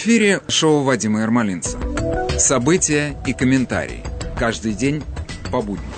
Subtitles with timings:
[0.00, 1.76] Эфире шоу Вадима Ермолинца.
[2.38, 4.04] События и комментарии.
[4.38, 5.02] Каждый день
[5.50, 5.90] по будням.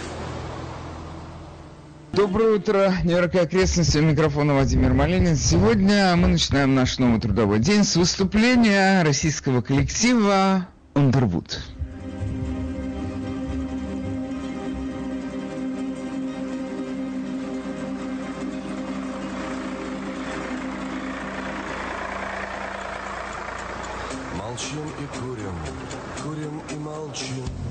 [2.14, 3.98] Доброе утро, Нью-Йорк и окрестности.
[3.98, 5.36] У микрофона Владимир Малинин.
[5.36, 11.58] Сегодня мы начинаем наш новый трудовой день с выступления российского коллектива Underwood.
[27.12, 27.69] Курим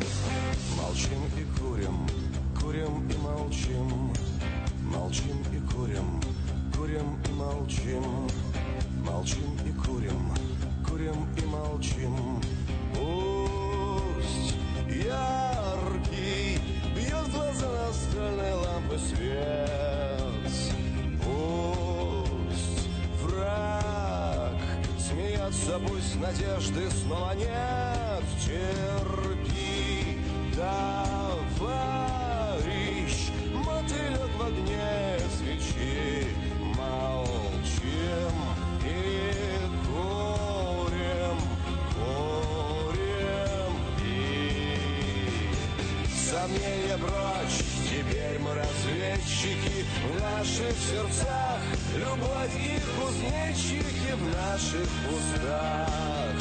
[46.30, 47.58] Сомнения прочь,
[47.90, 49.84] теперь мы разведчики.
[50.06, 51.58] В наших сердцах,
[51.96, 54.14] любовь и кузнечики.
[54.14, 56.36] В наших устах,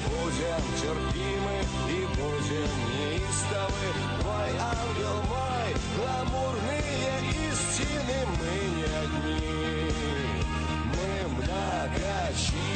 [0.07, 1.57] Будем терпимы
[1.91, 3.89] и будем неистовы,
[4.25, 5.69] мой ангел мой,
[5.99, 7.13] гламурные
[7.51, 9.76] истины мы не одни,
[12.37, 12.67] многочисленны.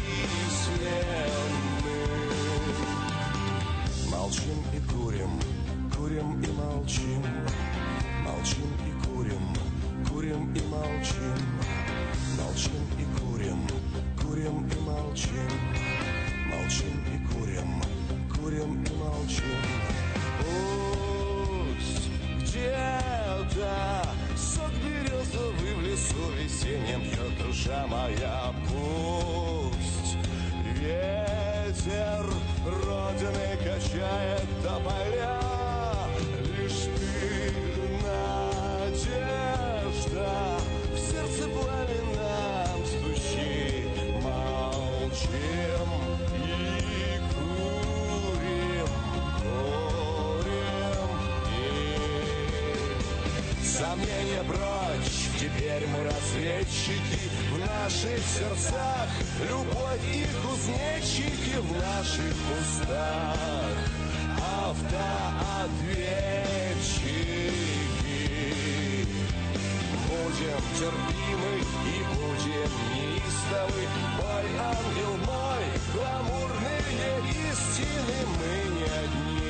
[4.10, 5.40] Молчим и курим,
[5.94, 7.22] курим и молчим,
[8.24, 9.54] молчим и курим,
[10.08, 11.38] курим и молчим,
[12.38, 13.60] молчим и курим,
[14.20, 15.79] курим и молчим
[58.38, 59.08] сердцах,
[59.48, 63.76] любовь и кузнечики в наших устах,
[64.38, 67.30] автоответчики.
[70.08, 71.54] Будем терпимы
[71.86, 73.82] и будем неистовы,
[74.16, 75.64] мой ангел мой,
[75.94, 77.14] гламурные
[77.50, 79.48] истины мы не одни,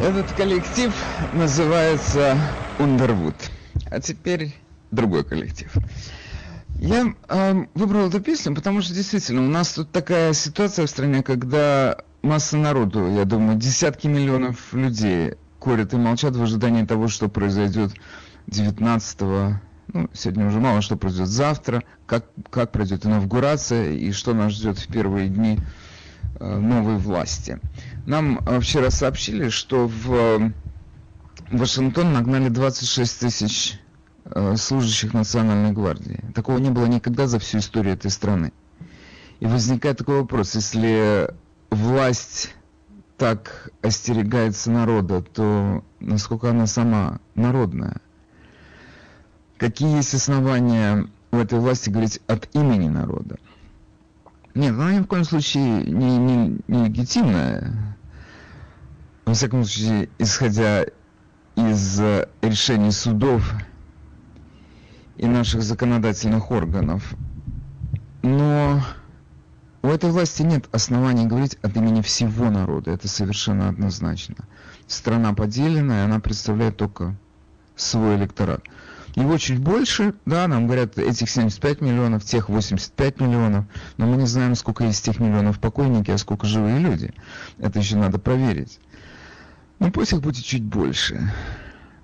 [0.05, 0.95] Этот коллектив
[1.33, 2.39] называется
[2.79, 3.37] Underwood.
[3.87, 4.55] А теперь
[4.91, 5.75] другой коллектив.
[6.79, 11.23] Я эм, выбрал эту песню, потому что действительно у нас тут такая ситуация в стране,
[11.23, 17.31] когда масса народу, я думаю, десятки миллионов людей курят и молчат в ожидании того, что
[17.31, 17.93] произойдет
[18.49, 19.21] 19
[19.95, 24.79] ну, сегодня уже мало что произойдет завтра, как, как пройдет инаугурация и что нас ждет
[24.79, 25.63] в первые дни э,
[26.41, 27.61] новой власти.
[28.07, 30.53] Нам э, вчера сообщили, что в э,
[31.51, 33.81] Вашингтон нагнали 26 тысяч
[34.25, 36.21] э, служащих Национальной гвардии.
[36.35, 38.53] Такого не было никогда за всю историю этой страны.
[39.41, 41.31] И возникает такой вопрос, если
[41.71, 42.55] власть
[43.17, 48.01] так остерегается народа, то насколько она сама народная?
[49.57, 53.39] Какие есть основания у этой власти говорить от имени народа?
[54.55, 57.97] Нет, она ни в коем случае не, не, не легитимная.
[59.25, 60.85] Во всяком случае, исходя
[61.57, 62.01] из
[62.41, 63.55] решений судов
[65.17, 67.15] и наших законодательных органов.
[68.23, 68.81] Но
[69.83, 72.93] у этой власти нет оснований говорить от имени всего народа.
[72.93, 74.37] Это совершенно однозначно.
[74.87, 77.17] Страна поделена, и она представляет только
[77.77, 78.63] свой электорат.
[79.15, 83.65] Его чуть больше, да, нам говорят, этих 75 миллионов, тех 85 миллионов,
[83.97, 87.15] но мы не знаем, сколько из тех миллионов покойники, а сколько живые люди.
[87.59, 88.81] Это еще надо проверить.
[89.79, 91.31] Ну пусть их будет чуть больше.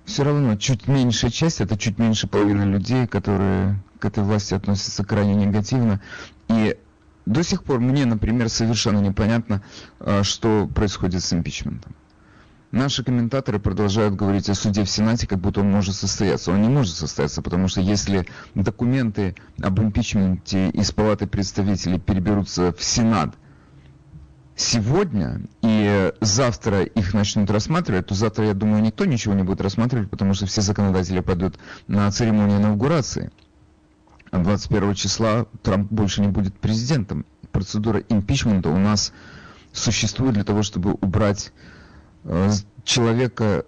[0.05, 5.03] Все равно чуть меньшая часть, это чуть меньше половины людей, которые к этой власти относятся
[5.03, 6.01] крайне негативно.
[6.47, 6.77] И
[7.25, 9.61] до сих пор мне, например, совершенно непонятно,
[9.99, 11.93] а, что происходит с импичментом.
[12.71, 16.51] Наши комментаторы продолжают говорить о суде в Сенате, как будто он может состояться.
[16.51, 18.25] Он не может состояться, потому что если
[18.55, 23.35] документы об импичменте из Палаты представителей переберутся в Сенат
[24.55, 30.09] сегодня и завтра их начнут рассматривать, то завтра, я думаю, никто ничего не будет рассматривать,
[30.09, 33.31] потому что все законодатели пойдут на церемонию инаугурации.
[34.31, 37.25] 21 числа Трамп больше не будет президентом.
[37.51, 39.11] Процедура импичмента у нас
[39.73, 41.51] существует для того, чтобы убрать
[42.83, 43.65] человека,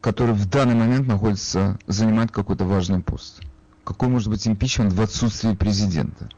[0.00, 3.40] который в данный момент находится, занимает какой-то важный пост.
[3.84, 6.28] Какой может быть импичмент в отсутствии президента?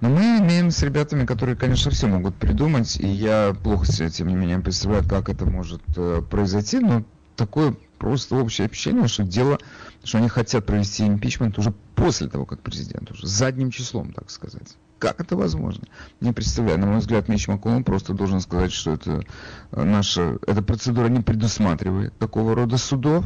[0.00, 4.28] Но мы имеем с ребятами, которые, конечно, все могут придумать, и я плохо себе, тем
[4.28, 7.04] не менее, представляю, как это может э, произойти, но
[7.36, 9.58] такое просто общее ощущение, что дело,
[10.02, 14.76] что они хотят провести импичмент уже после того, как президент, уже задним числом, так сказать.
[14.98, 15.84] Как это возможно?
[16.20, 16.78] Не представляю.
[16.78, 19.24] На мой взгляд, Мич Макколом просто должен сказать, что это
[19.72, 23.24] э, наша, эта процедура не предусматривает такого рода судов,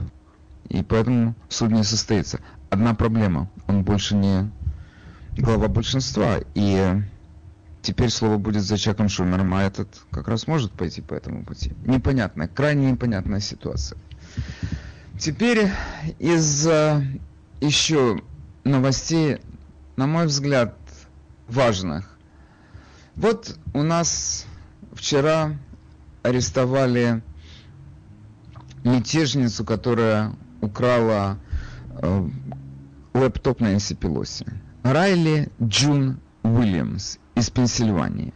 [0.69, 2.41] и поэтому суд не состоится.
[2.71, 4.51] Одна проблема, он больше не
[5.37, 7.03] глава большинства, и
[7.83, 11.73] теперь слово будет за Чаком Шумером, а этот как раз может пойти по этому пути.
[11.87, 13.99] Непонятная, крайне непонятная ситуация.
[15.19, 15.69] Теперь
[16.19, 17.03] из э,
[17.61, 18.21] еще
[18.65, 19.39] новостей,
[19.97, 20.77] на мой взгляд,
[21.49, 22.17] важных.
[23.17, 24.47] Вот у нас
[24.93, 25.57] вчера
[26.23, 27.23] арестовали
[28.85, 31.39] мятежницу, которая украла
[32.01, 32.29] э,
[33.15, 34.47] лэптоп Нэнси Пелоси.
[34.83, 38.33] Райли Джун Уильямс из Пенсильвании.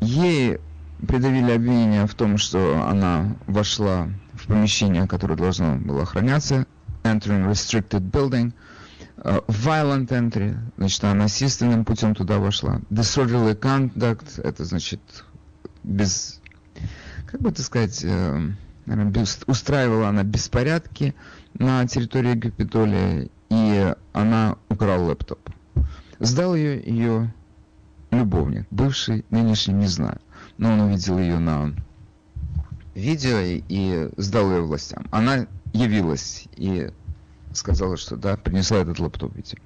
[0.00, 0.58] Ей
[1.06, 6.66] предъявили обвинение в том, что она вошла в помещение, которое должно было охраняться,
[7.02, 8.52] entering restricted building,
[9.24, 15.00] uh, violent entry, значит, она насильственным путем туда вошла, disorderly conduct, это значит
[15.82, 16.40] без,
[17.26, 18.50] как бы это сказать, э,
[18.86, 21.14] наверное, без, устраивала она беспорядки
[21.54, 25.40] на территории Капитолия, и она украла лэптоп.
[26.20, 27.34] Сдал ее ее
[28.10, 30.18] любовник, бывший, нынешний, не знаю
[30.58, 31.74] но он увидел ее на
[32.94, 35.06] видео и сдал ее властям.
[35.10, 36.90] Она явилась и
[37.56, 39.62] сказала, что да, принесла этот лаптоп, видимо.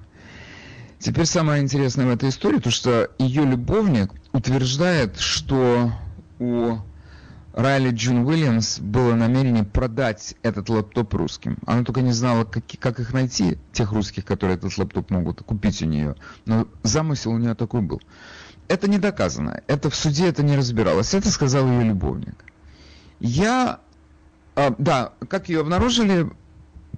[0.99, 5.93] Теперь самое интересное в этой истории, то что ее любовник утверждает, что
[6.39, 6.77] у
[7.53, 11.57] Райли Джун Уильямс было намерение продать этот лаптоп русским.
[11.65, 15.81] Она только не знала, как, как их найти, тех русских, которые этот лаптоп могут купить
[15.81, 16.15] у нее.
[16.45, 18.01] Но замысел у нее такой был
[18.69, 19.61] это не доказано.
[19.67, 21.13] Это в суде это не разбиралось.
[21.13, 22.45] Это сказал ее любовник.
[23.19, 23.79] Я,
[24.55, 26.29] э, да, как ее обнаружили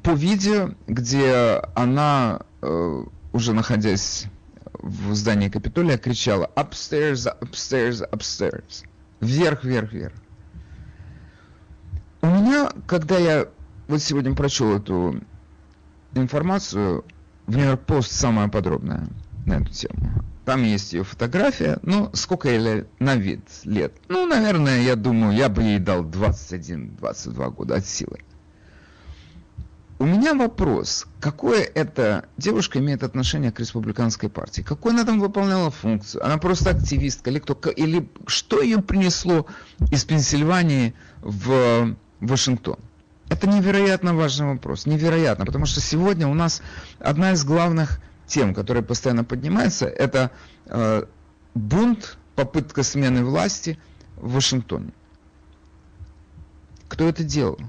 [0.03, 3.03] по видео, где она, э,
[3.33, 4.25] уже находясь
[4.73, 8.85] в здании Капитолия, кричала upstairs, upstairs, upstairs.
[9.19, 10.13] Вверх, вверх, вверх.
[12.21, 13.47] У меня, когда я
[13.87, 15.21] вот сегодня прочел эту
[16.13, 17.05] информацию,
[17.47, 19.07] в Нью-Йорк Пост самая подробная
[19.45, 20.23] на эту тему.
[20.45, 21.79] Там есть ее фотография.
[21.83, 23.93] Ну, сколько ей на вид лет?
[24.07, 28.19] Ну, наверное, я думаю, я бы ей дал 21-22 года от силы.
[30.01, 34.63] У меня вопрос, какое эта девушка имеет отношение к республиканской партии?
[34.63, 36.25] Какую она там выполняла функцию?
[36.25, 37.53] Она просто активистка или кто?
[37.69, 39.45] Или что ее принесло
[39.91, 42.79] из Пенсильвании в Вашингтон?
[43.29, 44.87] Это невероятно важный вопрос.
[44.87, 46.63] Невероятно, потому что сегодня у нас
[46.97, 50.31] одна из главных тем, которые постоянно поднимаются, это
[50.65, 51.03] э,
[51.53, 53.77] бунт, попытка смены власти
[54.15, 54.93] в Вашингтоне.
[56.87, 57.59] Кто это делал?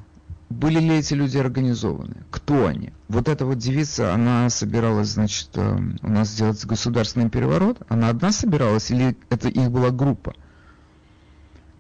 [0.53, 2.25] Были ли эти люди организованы?
[2.31, 2.93] Кто они?
[3.09, 7.79] Вот эта вот девица, она собиралась, значит, э, у нас сделать государственный переворот?
[7.89, 10.35] Она одна собиралась или это их была группа?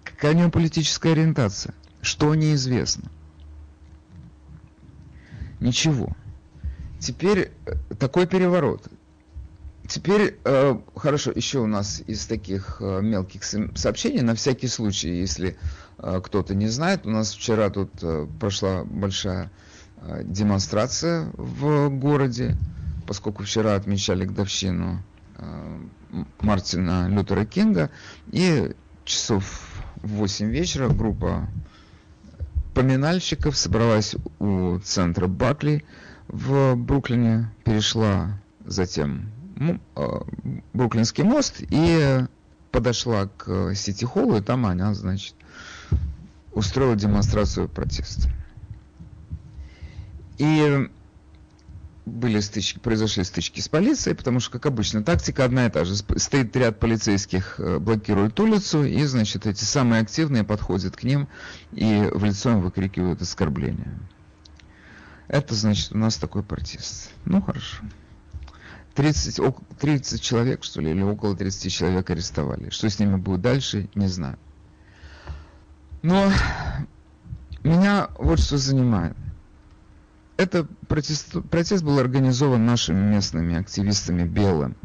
[0.04, 1.74] Какая у нее политическая ориентация?
[2.00, 3.10] Что неизвестно?
[5.60, 6.08] Ничего.
[6.98, 8.88] Теперь э, такой переворот.
[9.88, 15.56] Теперь, э, хорошо, еще у нас из таких э, мелких сообщений, на всякий случай, если
[16.02, 19.50] кто-то не знает, у нас вчера тут э, прошла большая
[19.98, 22.56] э, демонстрация в городе,
[23.06, 25.00] поскольку вчера отмечали годовщину
[25.36, 25.78] э,
[26.40, 27.90] Мартина Лютера Кинга,
[28.32, 28.72] и
[29.04, 29.44] часов
[30.02, 31.48] в 8 вечера группа
[32.74, 35.84] поминальщиков собралась у центра Бакли
[36.26, 39.30] в Бруклине, перешла затем
[40.72, 42.24] Бруклинский мост и
[42.72, 45.34] подошла к Сити-холлу, и там она, значит,
[46.52, 48.30] устроила демонстрацию протеста.
[50.38, 50.88] И
[52.04, 55.94] были стычки, произошли стычки с полицией, потому что, как обычно, тактика одна и та же.
[55.94, 61.28] Стоит ряд полицейских, э, блокирует улицу, и, значит, эти самые активные подходят к ним
[61.72, 63.98] и в лицо им выкрикивают оскорбления.
[65.28, 67.10] Это, значит, у нас такой протест.
[67.24, 67.78] Ну, хорошо.
[68.94, 69.40] 30,
[69.80, 72.70] 30 человек, что ли, или около 30 человек арестовали.
[72.70, 74.38] Что с ними будет дальше, не знаю.
[76.02, 76.30] Но
[77.62, 79.16] меня вот что занимает.
[80.36, 84.76] Это протест, протест был организован нашими местными активистами белым.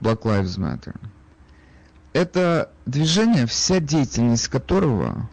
[0.00, 0.96] Black Lives Matter.
[2.12, 5.28] Это движение, вся деятельность которого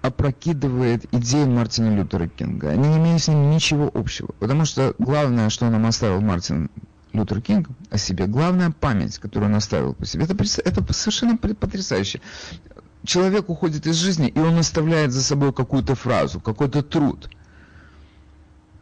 [0.00, 2.70] опрокидывает идеи Мартина Лютера Кинга.
[2.70, 4.28] Они не имеют с ним ничего общего.
[4.38, 6.70] Потому что главное, что нам оставил Мартин
[7.12, 8.26] Лютер Кинг о себе.
[8.26, 10.24] Главная память, которую он оставил по себе.
[10.24, 12.20] Это, это совершенно потрясающе.
[13.06, 17.30] Человек уходит из жизни, и он оставляет за собой какую-то фразу, какой-то труд.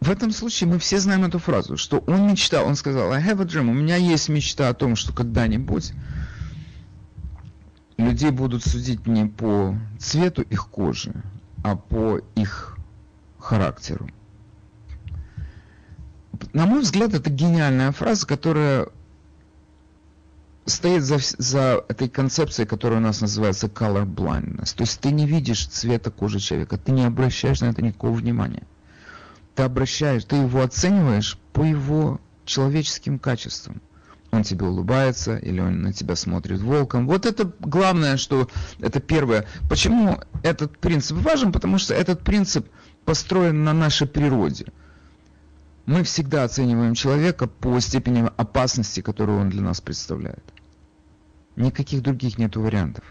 [0.00, 3.40] В этом случае мы все знаем эту фразу, что он мечтал, он сказал, I have
[3.40, 5.92] a dream, у меня есть мечта о том, что когда-нибудь
[7.96, 11.12] людей будут судить не по цвету их кожи,
[11.62, 12.76] а по их
[13.38, 14.08] характеру
[16.52, 18.88] на мой взгляд, это гениальная фраза, которая
[20.66, 24.74] стоит за, за этой концепцией, которая у нас называется color blindness.
[24.74, 28.62] То есть ты не видишь цвета кожи человека, ты не обращаешь на это никакого внимания.
[29.54, 33.80] Ты обращаешь, ты его оцениваешь по его человеческим качествам.
[34.32, 37.06] Он тебе улыбается, или он на тебя смотрит волком.
[37.06, 38.48] Вот это главное, что
[38.80, 39.46] это первое.
[39.68, 41.52] Почему этот принцип важен?
[41.52, 42.66] Потому что этот принцип
[43.04, 44.66] построен на нашей природе–
[45.86, 50.44] мы всегда оцениваем человека по степени опасности, которую он для нас представляет.
[51.56, 53.04] Никаких других нет вариантов.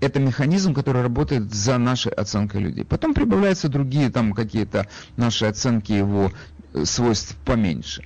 [0.00, 2.84] Это механизм, который работает за нашей оценкой людей.
[2.84, 6.32] Потом прибавляются другие там какие-то наши оценки его
[6.74, 8.04] э, свойств поменьше.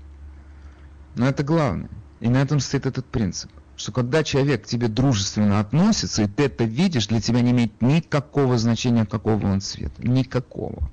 [1.16, 1.90] Но это главное.
[2.20, 3.50] И на этом стоит этот принцип.
[3.76, 7.80] Что когда человек к тебе дружественно относится, и ты это видишь, для тебя не имеет
[7.82, 10.06] никакого значения, какого он цвета.
[10.06, 10.90] Никакого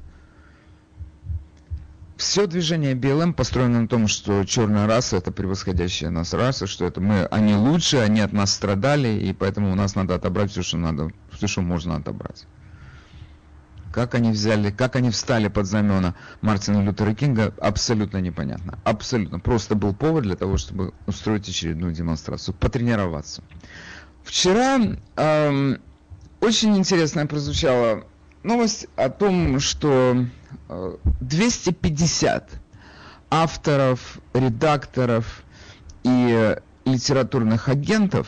[2.18, 7.00] все движение БЛМ построено на том, что черная раса это превосходящая нас раса, что это
[7.00, 10.78] мы, они лучше, они от нас страдали, и поэтому у нас надо отобрать все, что
[10.78, 12.46] надо, все, что можно отобрать.
[13.94, 18.78] Как они взяли, как они встали под знамена Мартина Лютера Кинга, абсолютно непонятно.
[18.84, 19.40] Абсолютно.
[19.40, 23.44] Просто был повод для того, чтобы устроить очередную демонстрацию, потренироваться.
[24.24, 24.80] Вчера
[25.16, 25.82] эм,
[26.42, 28.04] очень интересная прозвучала
[28.44, 30.26] новость о том, что
[31.22, 32.50] 250
[33.30, 35.44] авторов, редакторов
[36.04, 38.28] и литературных агентов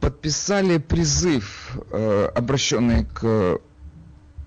[0.00, 3.58] подписали призыв, э, обращенный к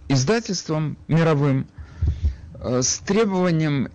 [0.08, 1.68] издательствам мировым,
[2.62, 3.90] э, с требованием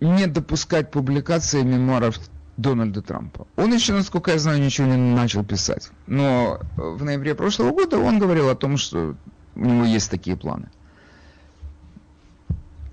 [0.00, 2.18] не допускать публикации мемуаров
[2.56, 3.46] Дональда Трампа.
[3.56, 5.90] Он еще, насколько я знаю, ничего не начал писать.
[6.06, 9.16] Но в ноябре прошлого года он говорил о том, что
[9.54, 10.68] у него есть такие планы.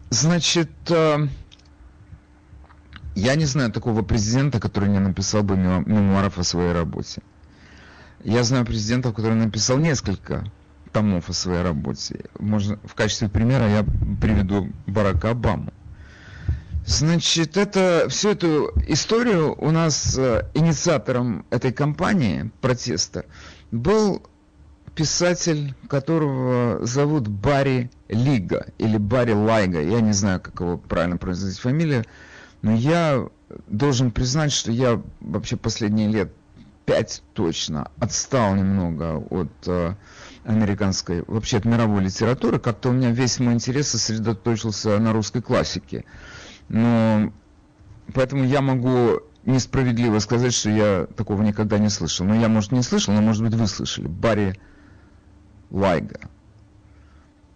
[0.09, 1.27] Значит, э,
[3.15, 7.21] я не знаю такого президента, который не написал бы мемуаров о своей работе.
[8.23, 10.43] Я знаю президентов, который написал несколько
[10.91, 12.25] томов о своей работе.
[12.39, 13.85] Можно, в качестве примера я
[14.21, 15.73] приведу Барака Обаму.
[16.85, 23.25] Значит, это, всю эту историю у нас э, инициатором этой кампании протеста
[23.71, 24.21] был
[24.95, 31.59] писатель, которого зовут Барри Лига или Барри Лайга, я не знаю, как его правильно произносить
[31.59, 32.05] фамилия,
[32.61, 33.27] но я
[33.67, 36.31] должен признать, что я вообще последние лет
[36.85, 39.95] пять точно отстал немного от э,
[40.45, 46.05] американской, вообще от мировой литературы, как-то у меня весь мой интерес сосредоточился на русской классике.
[46.69, 47.33] Но
[48.13, 52.25] поэтому я могу несправедливо сказать, что я такого никогда не слышал.
[52.25, 54.07] Но я, может, не слышал, но, может быть, вы слышали.
[54.07, 54.59] Барри
[55.75, 56.21] Лайга,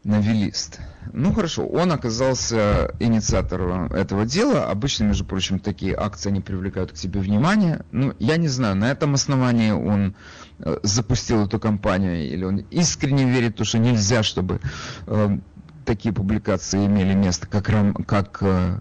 [0.04, 0.82] новелист.
[1.14, 4.70] Ну хорошо, он оказался инициатором этого дела.
[4.70, 7.86] Обычно, между прочим, такие акции не привлекают к себе внимание.
[7.94, 10.16] Ну, я не знаю, на этом основании он
[10.60, 14.60] э, запустил эту кампанию, или он искренне верит, то, что нельзя, чтобы
[15.08, 15.38] э,
[15.86, 17.72] такие публикации имели место, как,
[18.06, 18.80] как э,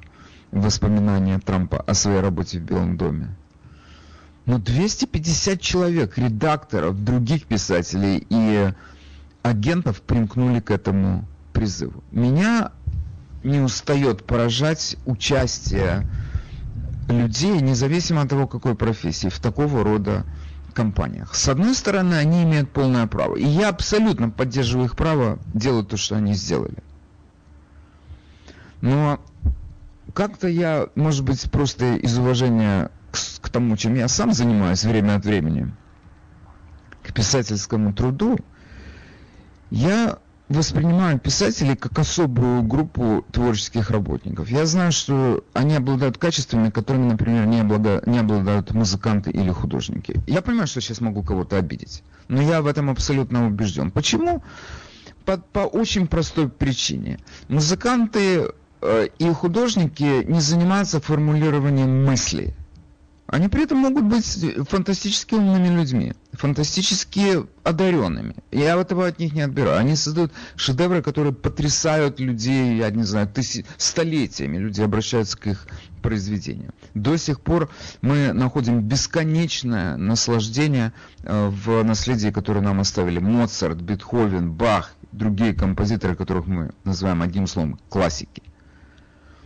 [0.50, 3.28] воспоминания Трампа о своей работе в Белом доме.
[4.46, 8.72] Но 250 человек, редакторов, других писателей и
[9.42, 12.02] агентов примкнули к этому призыву.
[12.10, 12.72] Меня
[13.42, 16.06] не устает поражать участие
[17.08, 20.24] людей, независимо от того, какой профессии, в такого рода
[20.74, 21.34] компаниях.
[21.34, 23.34] С одной стороны, они имеют полное право.
[23.34, 26.78] И я абсолютно поддерживаю их право делать то, что они сделали.
[28.80, 29.20] Но
[30.14, 35.16] как-то я, может быть, просто из уважения к, к тому, чем я сам занимаюсь время
[35.16, 35.74] от времени,
[37.02, 38.38] к писательскому труду,
[39.70, 44.50] я воспринимаю писателей как особую группу творческих работников.
[44.50, 48.02] Я знаю, что они обладают качествами, которыми, например, не, облага...
[48.06, 50.20] не обладают музыканты или художники.
[50.26, 53.90] Я понимаю, что сейчас могу кого-то обидеть, но я в этом абсолютно убежден.
[53.90, 54.42] Почему?
[55.26, 57.18] По, по очень простой причине.
[57.48, 58.48] Музыканты
[58.80, 62.54] Э, и художники не занимаются формулированием мыслей.
[63.28, 64.24] Они при этом могут быть
[64.70, 68.34] фантастически умными людьми, фантастически одаренными.
[68.50, 69.78] Я этого от них не отбираю.
[69.78, 74.56] Они создают шедевры, которые потрясают людей, я не знаю, тысяч, столетиями.
[74.56, 75.66] Люди обращаются к их
[76.00, 76.72] произведениям.
[76.94, 77.68] До сих пор
[78.00, 86.16] мы находим бесконечное наслаждение э, в наследии, которое нам оставили Моцарт, Бетховен, Бах, другие композиторы,
[86.16, 88.42] которых мы называем одним словом классики.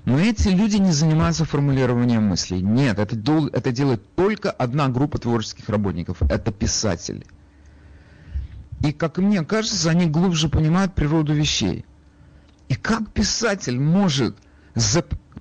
[0.04, 2.60] Но эти люди не занимаются формулированием мыслей.
[2.60, 3.16] Нет, это,
[3.52, 6.22] это делает только одна группа творческих работников.
[6.22, 7.24] Это писатели.
[8.84, 11.84] И, как мне кажется, они глубже понимают природу вещей.
[12.68, 14.36] И как писатель может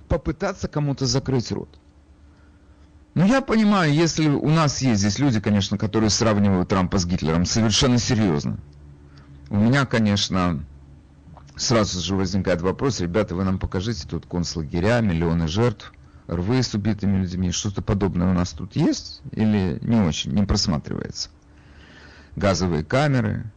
[0.08, 1.68] попытаться кому-то закрыть рот?
[3.14, 7.44] Ну, я понимаю, если у нас есть здесь люди, конечно, которые сравнивают Трампа с Гитлером,
[7.44, 8.58] совершенно серьезно.
[9.50, 10.64] У меня, конечно,
[11.56, 15.92] сразу же возникает вопрос, ребята, вы нам покажите тут концлагеря, миллионы жертв,
[16.26, 21.30] рвы с убитыми людьми, что-то подобное у нас тут есть или не очень, не просматривается?
[22.36, 23.50] Газовые камеры,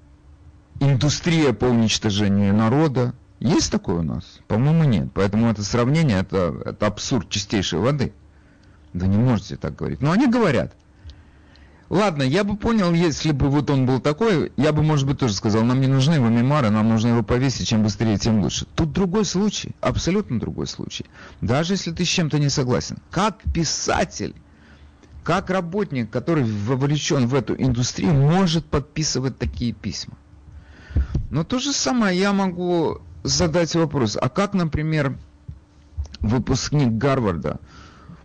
[0.79, 4.39] индустрия по уничтожению народа, есть такое у нас?
[4.47, 5.09] По-моему, нет.
[5.13, 8.13] Поэтому это сравнение, это, это абсурд чистейшей воды.
[8.93, 10.01] Вы не можете так говорить.
[10.01, 10.73] Но они говорят–
[11.89, 15.35] Ладно, я бы понял, если бы вот он был такой, я бы, может быть, тоже
[15.35, 18.65] сказал, нам не нужны его мемуары, нам нужно его повесить, чем быстрее, тем лучше.
[18.75, 21.05] Тут другой случай, абсолютно другой случай.
[21.41, 22.97] Даже если ты с чем-то не согласен.
[23.11, 24.33] Как писатель,
[25.23, 30.17] как работник, который вовлечен в эту индустрию, может подписывать такие письма?
[31.29, 34.17] Но то же самое я могу задать вопрос.
[34.19, 35.17] А как, например,
[36.19, 37.59] выпускник Гарварда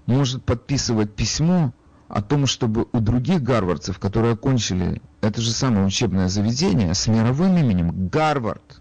[0.06, 1.74] может подписывать письмо,
[2.10, 7.56] о том, чтобы у других гарвардцев, которые окончили это же самое учебное заведение с мировым
[7.56, 8.80] именем Гарвард,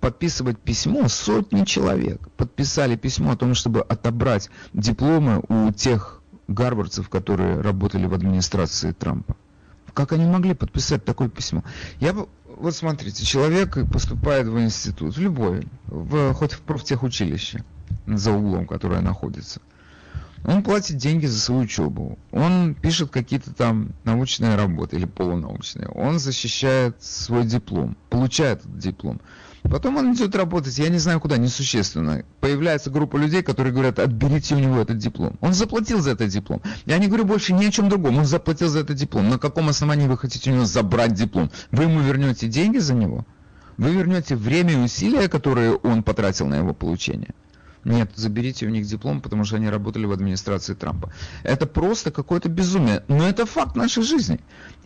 [0.00, 7.60] подписывать письмо, сотни человек подписали письмо о том, чтобы отобрать дипломы у тех гарвардцев, которые
[7.60, 9.36] работали в администрации Трампа.
[9.92, 11.64] Как они могли подписать такое письмо?
[11.98, 12.14] Я
[12.46, 17.64] вот смотрите, человек поступает в институт, в любой, в, хоть в профтехучилище
[18.06, 19.60] за углом, которое находится–
[20.44, 22.18] он платит деньги за свою учебу.
[22.32, 25.88] Он пишет какие-то там научные работы или полунаучные.
[25.88, 29.20] Он защищает свой диплом, получает этот диплом.
[29.62, 32.24] Потом он идет работать, я не знаю куда, несущественно.
[32.40, 35.38] Появляется группа людей, которые говорят, отберите у него этот диплом.
[35.40, 36.60] Он заплатил за этот диплом.
[36.84, 39.28] Я не говорю больше ни о чем другом, он заплатил за этот диплом.
[39.28, 41.50] На каком основании вы хотите у него забрать диплом?
[41.70, 43.24] Вы ему вернете деньги за него?
[43.76, 47.30] Вы вернете время и усилия, которые он потратил на его получение?
[47.84, 51.12] Нет, заберите у них диплом, потому что они работали в администрации Трампа.
[51.42, 53.02] Это просто какое-то безумие.
[53.08, 54.38] Но это факт нашей жизни.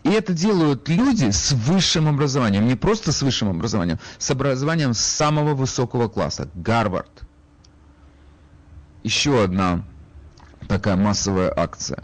[0.03, 2.67] И это делают люди с высшим образованием.
[2.67, 6.49] Не просто с высшим образованием, с образованием самого высокого класса.
[6.55, 7.21] Гарвард.
[9.03, 9.83] Еще одна
[10.67, 12.03] такая массовая акция.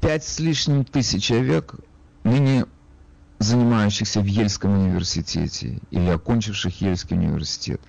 [0.00, 1.74] Пять с лишним тысяч человек,
[2.24, 2.66] ныне
[3.38, 7.80] занимающихся в Ельском университете или окончивших Ельский университет,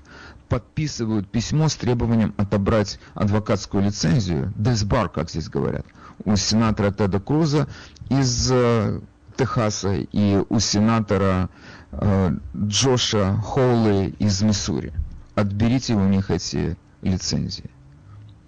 [0.49, 5.85] подписывают письмо с требованием отобрать адвокатскую лицензию, десбар, как здесь говорят,
[6.23, 7.67] у сенатора Теда Круза
[8.09, 9.01] из э,
[9.37, 11.49] Техаса и у сенатора
[11.91, 14.93] э, Джоша Хоули из Миссури.
[15.35, 17.69] Отберите у них эти лицензии.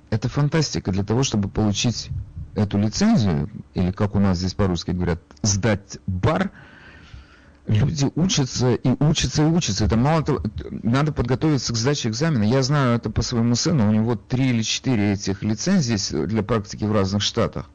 [0.09, 2.09] Это фантастика для того, чтобы получить
[2.55, 6.51] эту лицензию, или как у нас здесь по-русски говорят, сдать бар,
[7.67, 9.85] люди учатся и учатся и учатся.
[9.85, 12.43] Это мало того, надо подготовиться к сдаче экзамена.
[12.43, 16.85] Я знаю это по своему сыну, у него три или четыре этих лицензий для практики
[16.85, 17.69] в разных штатах,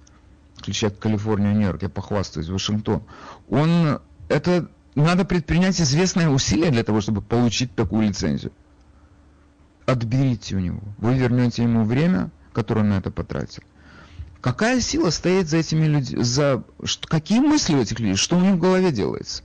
[0.57, 3.03] включая Калифорнию, Нью-Йорк, я похвастаюсь, Вашингтон.
[3.49, 8.53] Он, это надо предпринять известные усилия для того, чтобы получить такую лицензию.
[9.85, 10.81] Отберите у него.
[10.99, 13.63] Вы вернете ему время, которое он на это потратил.
[14.41, 16.23] Какая сила стоит за этими людьми?
[16.23, 16.65] За...
[17.07, 18.17] Какие мысли у этих людей?
[18.17, 19.43] Что у них в голове делается?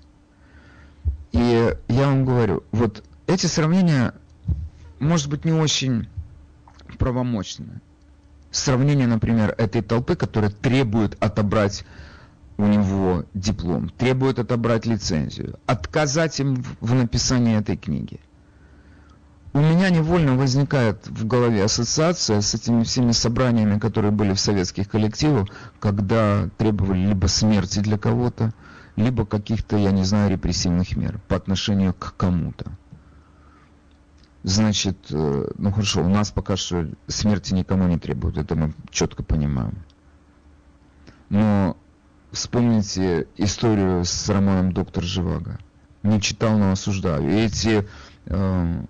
[1.32, 4.14] И я вам говорю, вот эти сравнения,
[5.00, 6.08] может быть, не очень
[6.98, 7.82] правомочны.
[8.52, 11.86] Сравнение, например, этой толпы, которая требует отобрать
[12.58, 18.20] у него диплом, требует отобрать лицензию, отказать им в написании этой книги.
[19.54, 24.90] У меня невольно возникает в голове ассоциация с этими всеми собраниями, которые были в советских
[24.90, 25.48] коллективах,
[25.80, 28.54] когда требовали либо смерти для кого-то,
[28.98, 32.72] либо каких-то, я не знаю, репрессивных мер по отношению к кому-то.
[34.44, 39.24] Значит, э, ну хорошо, у нас пока что смерти никому не требуют, это мы четко
[39.24, 39.84] понимаем.
[41.30, 41.78] Но
[42.32, 45.60] вспомните историю с романом «Доктор Живаго».
[46.04, 47.30] Не читал, но осуждаю.
[47.30, 47.88] И эти
[48.26, 48.86] э,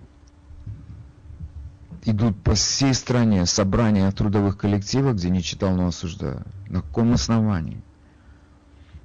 [2.04, 6.44] идут по всей стране собрания трудовых коллективов, где не читал, но осуждаю.
[6.68, 7.82] На каком основании?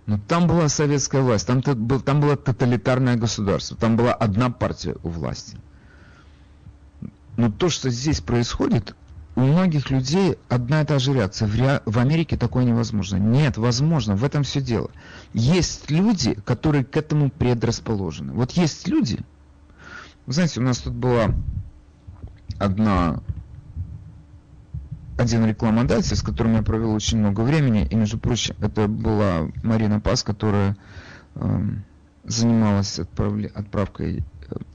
[0.05, 5.09] Но там была советская власть, там, там было тоталитарное государство, там была одна партия у
[5.09, 5.57] власти.
[7.37, 8.95] Но то, что здесь происходит,
[9.35, 11.47] у многих людей одна и та же реакция.
[11.47, 11.81] В, ре...
[11.85, 13.15] в Америке такое невозможно.
[13.15, 14.91] Нет, возможно, в этом все дело.
[15.33, 18.33] Есть люди, которые к этому предрасположены.
[18.33, 19.19] Вот есть люди,
[20.25, 21.33] вы знаете, у нас тут была
[22.59, 23.21] одна
[25.17, 29.99] один рекламодатель, с которым я провел очень много времени, и, между прочим, это была Марина
[29.99, 30.75] Пас, которая
[31.35, 31.61] э,
[32.23, 34.23] занималась отправли, отправкой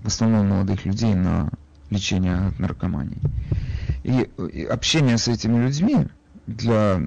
[0.03, 1.51] в основном молодых людей на
[1.91, 3.21] лечение от наркомании.
[4.05, 6.07] И, и общение с этими людьми
[6.47, 7.01] для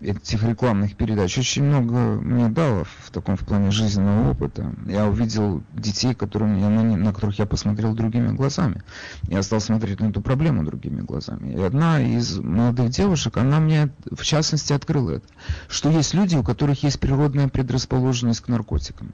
[0.00, 4.72] этих рекламных передач очень много мне дало в таком в плане жизненного опыта.
[4.86, 8.82] Я увидел детей, которым я, на, на которых я посмотрел другими глазами.
[9.28, 11.52] Я стал смотреть на эту проблему другими глазами.
[11.52, 15.28] И одна из молодых девушек, она мне в частности открыла это,
[15.68, 19.12] что есть люди, у которых есть природная предрасположенность к наркотикам.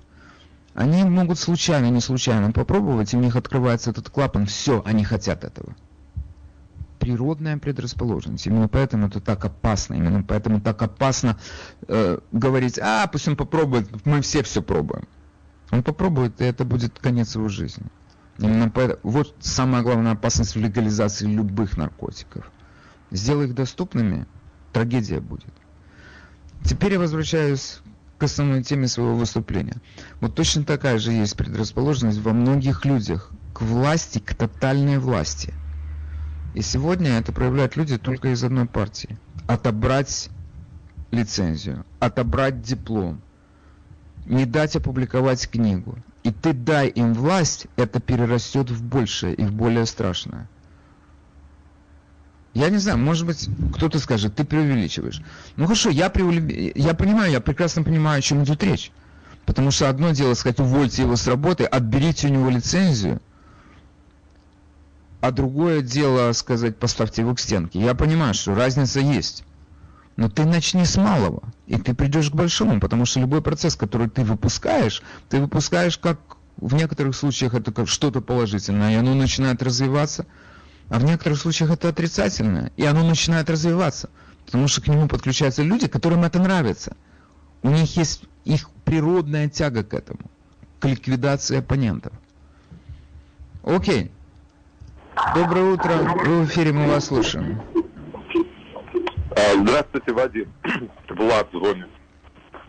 [0.74, 5.44] Они могут случайно, не случайно попробовать, и у них открывается этот клапан, все, они хотят
[5.44, 5.74] этого
[7.02, 8.46] природная предрасположенность.
[8.46, 9.94] Именно поэтому это так опасно.
[9.94, 11.36] Именно поэтому так опасно
[11.88, 15.08] э, говорить, а, пусть он попробует, мы все все пробуем.
[15.72, 17.86] Он попробует, и это будет конец его жизни.
[18.38, 22.48] Именно поэтому, вот самая главная опасность в легализации любых наркотиков.
[23.10, 24.26] Сделай их доступными,
[24.72, 25.52] трагедия будет.
[26.64, 27.80] Теперь я возвращаюсь
[28.18, 29.78] к основной теме своего выступления.
[30.20, 35.52] Вот точно такая же есть предрасположенность во многих людях к власти, к тотальной власти–
[36.54, 39.16] и сегодня это проявляют люди только из одной партии.
[39.46, 40.28] Отобрать
[41.10, 43.20] лицензию, отобрать диплом,
[44.26, 45.96] не дать опубликовать книгу.
[46.22, 50.48] И ты дай им власть, это перерастет в большее и в более страшное.
[52.54, 55.22] Я не знаю, может быть, кто-то скажет, ты преувеличиваешь.
[55.56, 58.92] Ну хорошо, я, преувеличиваю, я понимаю, я прекрасно понимаю, о чем идет речь.
[59.46, 63.22] Потому что одно дело сказать, увольте его с работы, отберите у него лицензию–
[65.22, 67.80] а другое дело сказать, поставьте его к стенке.
[67.80, 69.44] Я понимаю, что разница есть.
[70.16, 74.10] Но ты начни с малого, и ты придешь к большому, потому что любой процесс, который
[74.10, 76.18] ты выпускаешь, ты выпускаешь как
[76.56, 80.26] в некоторых случаях это как что-то положительное, и оно начинает развиваться,
[80.88, 84.10] а в некоторых случаях это отрицательное, и оно начинает развиваться,
[84.44, 86.96] потому что к нему подключаются люди, которым это нравится.
[87.62, 90.32] У них есть их природная тяга к этому,
[90.80, 92.12] к ликвидации оппонентов.
[93.62, 94.10] Окей.
[95.34, 95.92] Доброе утро.
[96.24, 97.60] Вы в эфире, мы вас слушаем.
[99.30, 100.52] А, здравствуйте, Вадим.
[101.10, 101.86] Влад звонит.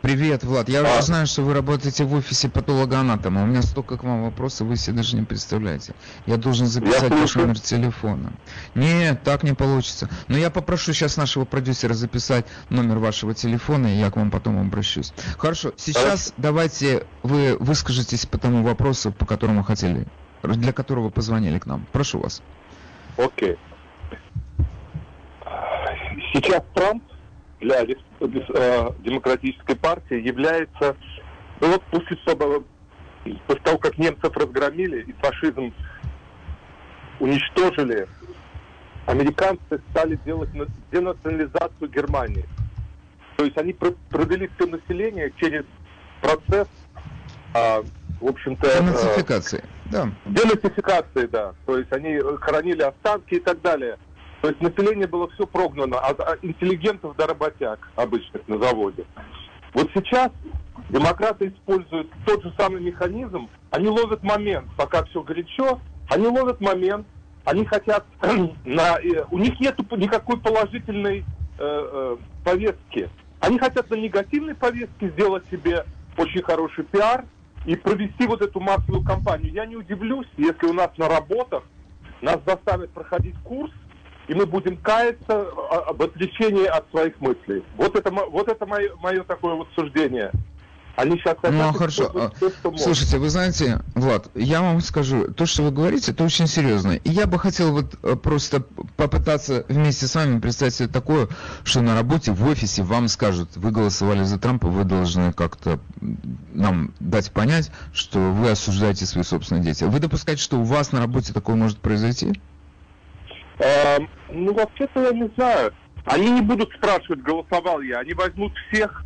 [0.01, 0.67] Привет, Влад.
[0.67, 0.83] Я а...
[0.83, 3.43] уже знаю, что вы работаете в офисе патологоанатома.
[3.43, 5.95] У меня столько к вам вопросов, вы себе даже не представляете.
[6.25, 8.33] Я должен записать я ваш номер телефона.
[8.75, 10.09] Нет, так не получится.
[10.27, 14.59] Но я попрошу сейчас нашего продюсера записать номер вашего телефона, и я к вам потом
[14.59, 15.13] обращусь.
[15.37, 16.31] Хорошо, сейчас Хорошо.
[16.35, 20.05] давайте вы выскажетесь по тому вопросу, по которому хотели
[20.51, 21.85] для которого позвонили к нам.
[21.91, 22.41] Прошу вас.
[23.17, 23.57] Окей.
[26.33, 27.03] Сейчас Трамп
[27.61, 30.95] для рес- э, демократической партии является,
[31.61, 32.17] ну вот после,
[33.47, 35.73] после того, как немцев разгромили и фашизм
[37.19, 38.07] уничтожили,
[39.05, 42.45] американцы стали делать на- денационализацию Германии.
[43.37, 45.63] То есть они про- провели все население через
[46.21, 46.67] процесс,
[47.53, 47.83] а,
[48.19, 49.63] в общем-то, э, Денацификации.
[49.93, 50.09] Да.
[50.25, 51.53] денацификации, да.
[51.65, 53.97] То есть они хоронили останки и так далее.
[54.41, 59.05] То есть население было все прогнано, от а интеллигентов до работяг обычных на заводе.
[59.73, 60.31] Вот сейчас
[60.89, 65.79] демократы используют тот же самый механизм, они ловят момент, пока все горячо,
[66.09, 67.07] они ловят момент,
[67.45, 68.05] они хотят
[68.65, 68.99] на...
[69.01, 71.23] э, У них нет никакой положительной э,
[71.59, 73.09] э, повестки.
[73.39, 75.85] Они хотят на негативной повестке сделать себе
[76.17, 77.25] очень хороший пиар
[77.65, 79.51] и провести вот эту массовую кампанию.
[79.53, 81.63] Я не удивлюсь, если у нас на работах
[82.21, 83.71] нас заставят проходить курс,
[84.27, 87.63] и мы будем каяться о- об отречении от своих мыслей.
[87.75, 90.31] Вот это, вот это мое, мое такое вот суждение.
[90.95, 92.03] Они сейчас хотят Ну, хорошо.
[92.03, 92.13] что
[92.63, 92.79] могут.
[92.79, 96.91] Слушайте, вы знаете, Влад, я вам скажу, то, что вы говорите, это очень серьезно.
[96.91, 98.61] И я бы хотел вот э, просто
[98.95, 101.29] попытаться вместе с вами представить себе такое,
[101.63, 105.79] что на работе, в офисе вам скажут, вы голосовали за Трампа, вы должны как-то
[106.53, 109.87] нам дать понять, что вы осуждаете свои собственные действия.
[109.87, 112.39] Вы допускаете, что у вас на работе такое может произойти?
[113.57, 115.73] Эм, ну, вообще-то я не знаю.
[116.05, 117.99] Они не будут спрашивать, голосовал я.
[117.99, 119.03] Они возьмут всех,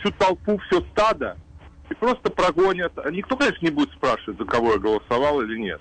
[0.00, 1.36] всю толпу, все стадо
[1.90, 2.92] и просто прогонят.
[3.10, 5.80] Никто, конечно, не будет спрашивать, за кого я голосовал или нет.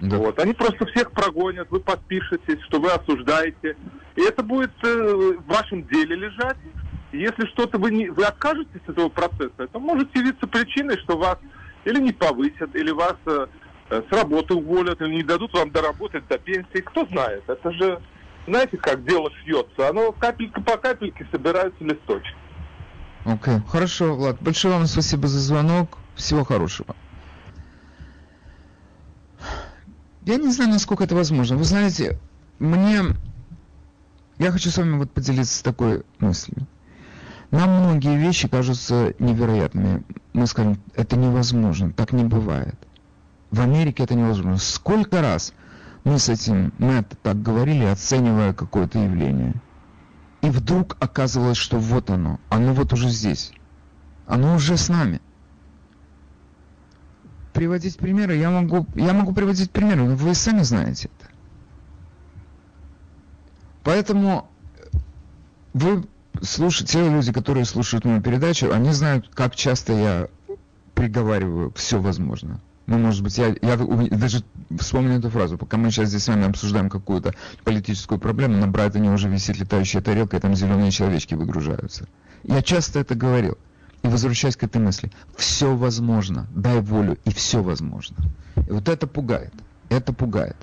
[0.00, 0.16] Да.
[0.16, 0.38] Вот.
[0.38, 3.76] Они просто всех прогонят, вы подпишетесь, что вы осуждаете.
[4.16, 4.86] И это будет э,
[5.38, 6.56] в вашем деле лежать.
[7.12, 11.18] И если что-то вы, не, вы откажетесь от этого процесса, это может явиться причиной, что
[11.18, 11.38] вас
[11.84, 13.46] или не повысят, или вас э,
[13.90, 16.80] э, с работы уволят, или не дадут вам доработать до пенсии.
[16.80, 17.44] Кто знает?
[17.46, 18.00] Это же,
[18.46, 19.88] знаете, как дело шьется.
[19.88, 22.34] Оно капелька по капельке собираются листочки.
[23.24, 24.40] Окей, хорошо, Влад.
[24.40, 25.98] Большое вам спасибо за звонок.
[26.14, 26.94] Всего хорошего.
[30.22, 31.56] Я не знаю, насколько это возможно.
[31.56, 32.18] Вы знаете,
[32.58, 33.02] мне...
[34.38, 36.66] Я хочу с вами вот поделиться такой мыслью.
[37.50, 40.04] Нам многие вещи кажутся невероятными.
[40.32, 42.76] Мы скажем, это невозможно, так не бывает.
[43.50, 44.58] В Америке это невозможно.
[44.58, 45.52] Сколько раз
[46.04, 49.54] мы с этим, мы это так говорили, оценивая какое-то явление.
[50.42, 53.52] И вдруг оказывалось, что вот оно, оно вот уже здесь.
[54.26, 55.20] Оно уже с нами.
[57.52, 61.30] Приводить примеры, я могу, я могу приводить примеры, но вы сами знаете это.
[63.82, 64.50] Поэтому
[65.74, 66.04] вы
[66.42, 70.28] слушаете, те люди, которые слушают мою передачу, они знают, как часто я
[70.94, 72.60] приговариваю все возможно.
[72.90, 74.42] Ну, может быть, я, я даже
[74.76, 75.56] вспомню эту фразу.
[75.56, 80.00] Пока мы сейчас здесь с вами обсуждаем какую-то политическую проблему, на Брайтоне уже висит летающая
[80.00, 82.08] тарелка, и там зеленые человечки выгружаются.
[82.42, 83.56] Я часто это говорил.
[84.02, 88.16] И возвращаясь к этой мысли, все возможно, дай волю, и все возможно.
[88.56, 89.54] И вот это пугает.
[89.88, 90.56] Это пугает.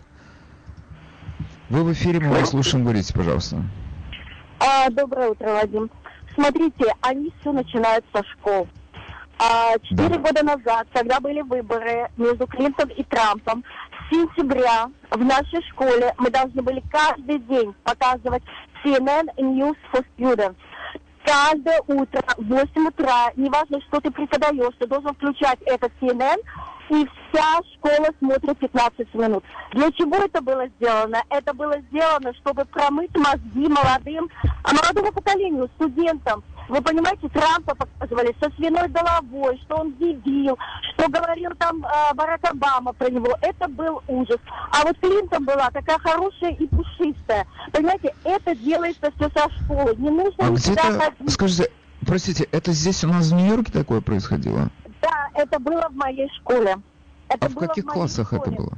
[1.69, 3.63] Вы в эфире, мы вас слушаем, говорите, пожалуйста.
[4.59, 5.89] А, доброе утро, Вадим.
[6.35, 8.67] Смотрите, они все начинают со школ.
[9.39, 10.17] А, Четыре Да.
[10.17, 13.63] года назад, когда были выборы между Клинтон и Трампом,
[14.09, 18.43] с сентября в нашей школе мы должны были каждый день показывать
[18.83, 20.55] CNN News for Students.
[21.23, 26.39] Каждое утро в 8 утра, неважно, что ты преподаешь, ты должен включать этот CNN,
[26.89, 29.43] и вся школа смотрит 15 минут.
[29.73, 31.21] Для чего это было сделано?
[31.29, 34.29] Это было сделано, чтобы промыть мозги молодым,
[34.63, 36.43] молодому поколению, студентам.
[36.67, 40.57] Вы понимаете, Трампа показывали со свиной головой, что он дебил,
[40.93, 43.37] что говорил там э, Барак Обама про него.
[43.41, 44.37] Это был ужас.
[44.71, 47.45] А вот Клинтон была такая хорошая и пушистая.
[47.71, 49.95] Понимаете, это делается все со школы.
[49.97, 51.31] Не нужно А никуда ходить.
[51.31, 51.71] скажите,
[52.05, 54.69] простите, это здесь у нас в Нью-Йорке такое происходило?
[55.01, 56.75] Да, это было в моей школе.
[57.29, 58.57] Это А в каких моей классах это школе.
[58.57, 58.71] было?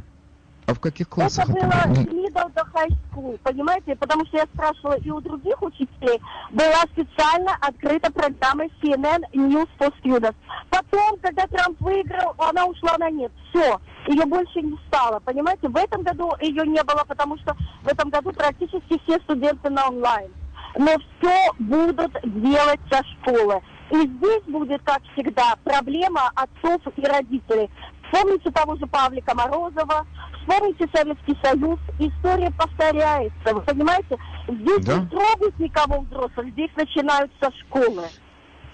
[0.70, 3.96] А в каких классах это было middle до high school, понимаете?
[3.96, 6.22] Потому что я спрашивала и у других учителей.
[6.52, 10.36] Была специально открыта программа CNN News for Students.
[10.70, 13.32] Потом, когда Трамп выиграл, она ушла на нет.
[13.50, 15.20] Все, ее больше не стало.
[15.22, 19.72] Понимаете, в этом году ее не было, потому что в этом году практически все студенты
[19.72, 20.32] на онлайн.
[20.78, 23.60] Но все будут делать со школы.
[23.90, 27.72] И здесь будет, как всегда, проблема отцов и родителей.
[28.04, 30.06] Вспомните того же Павлика Морозова,
[30.50, 34.18] вспомните Советский Союз, история повторяется, вы понимаете?
[34.48, 34.98] Здесь Да.
[34.98, 38.04] не трогают никого взрослых, здесь начинают со школы.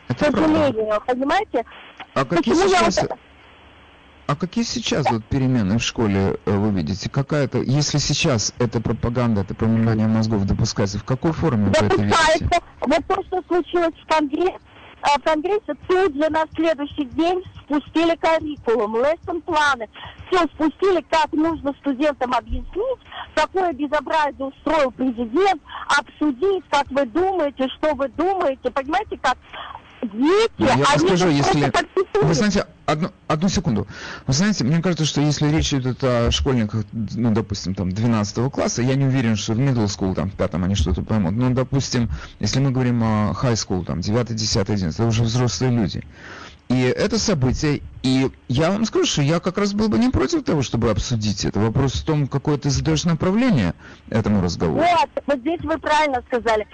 [0.08, 1.02] К Это правда.
[1.08, 1.66] понимаете?
[2.14, 3.02] А какие Почему я сейчас...
[3.02, 3.20] вот-
[4.28, 7.10] а какие сейчас вот перемены в школе э, вы видите?
[7.12, 12.08] Какая-то, если сейчас эта пропаганда, это промывание мозгов допускается, в какой форме вы это видите?
[12.08, 12.60] Допускается.
[12.82, 14.58] Вот то, что случилось в Конгрессе,
[15.02, 19.88] в Конгрессе тут же на следующий день спустили curriculum, lesson планы.
[20.30, 23.00] Все спустили, как нужно студентам объяснить,
[23.36, 25.62] какое безобразие устроил президент,
[25.98, 28.72] обсудить, как вы думаете, что вы думаете.
[28.72, 29.38] Понимаете, как
[30.12, 31.72] дети, Ну, Я они скажу, вот если...
[32.22, 33.88] Вы знаете, одну, одну секунду.
[34.28, 38.82] Вы знаете, мне кажется, что если речь идет о школьниках, ну, допустим, там, 12 класса,
[38.82, 41.34] я не уверен, что в middle school, там, в пятом они что-то поймут.
[41.34, 45.72] Но, допустим, если мы говорим о high school, там, 9, 10, 11, это уже взрослые
[45.72, 46.04] люди.
[46.68, 50.44] И это событие, и я вам скажу, что я как раз был бы не против
[50.44, 51.60] того, чтобы обсудить это.
[51.60, 53.76] Вопрос в том, какое ты задаешь направление
[54.10, 54.84] этому разговору.
[54.84, 56.66] Вот, вот здесь вы правильно сказали.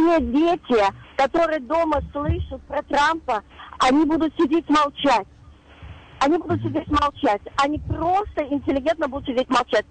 [0.00, 0.82] Те дети,
[1.16, 3.42] которые дома слышат про Трампа,
[3.80, 5.26] они будут сидеть молчать.
[6.20, 7.40] Они будут сидеть молчать.
[7.56, 9.84] Они просто интеллигентно будут сидеть молчать.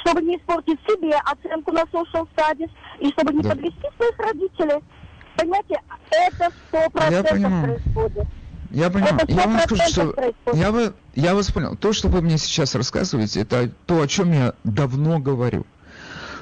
[0.00, 3.50] Чтобы не испортить себе оценку на social studies и чтобы не Да.
[3.50, 4.82] подвести своих родителей.
[5.36, 8.26] Понимаете, это сто процентов происходит.
[8.70, 9.18] Я понимаю.
[9.28, 10.60] Я вам скажу, 100% что происходит.
[10.60, 11.76] я, вы, я вас понял.
[11.76, 15.66] То, что вы мне сейчас рассказываете, это то, о чем я давно говорю.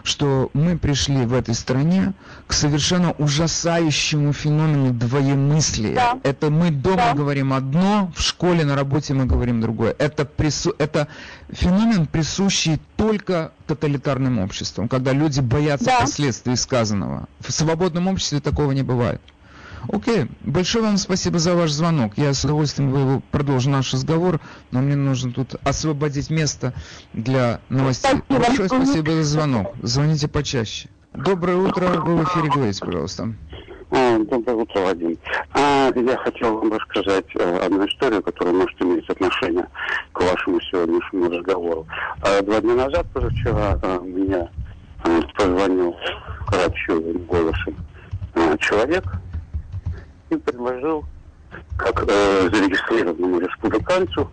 [0.03, 2.13] Что мы пришли в этой стране
[2.47, 5.95] к совершенно ужасающему феномену двоемыслия.
[5.95, 6.19] Да.
[6.23, 7.15] Это мы дома Да.
[7.15, 9.95] говорим одно, в школе, на работе мы говорим другое.
[9.99, 10.75] Это, прису...
[10.79, 11.09] это
[11.51, 16.01] феномен, присущий только тоталитарным обществам, когда люди боятся Да.
[16.01, 17.27] последствий сказанного.
[17.41, 19.21] В свободном обществе такого не бывает.
[19.89, 22.13] Окей, большое вам спасибо за ваш звонок.
[22.17, 24.41] Я с удовольствием продолжу наш разговор,
[24.71, 26.75] но мне нужно тут освободить место
[27.13, 28.11] для новостей.
[28.27, 28.47] Спасибо.
[28.47, 29.75] Большое спасибо за звонок.
[29.83, 30.89] Звоните почаще.
[31.15, 33.35] Доброе утро, вы в эфире говорите, пожалуйста.
[33.91, 35.19] А, Доброе утро, Вадим.
[35.53, 39.67] А, я хотел вам рассказать э, одну историю, которая может иметь отношение
[40.13, 41.87] к вашему сегодняшнему разговору.
[42.23, 44.49] А, Два дня назад, позавчера, э, мне
[45.05, 45.97] э, позвонил
[46.47, 47.77] кратчевым голосом
[48.61, 49.05] человек
[50.31, 51.05] и предложил,
[51.77, 54.31] как э, зарегистрированному республиканцу,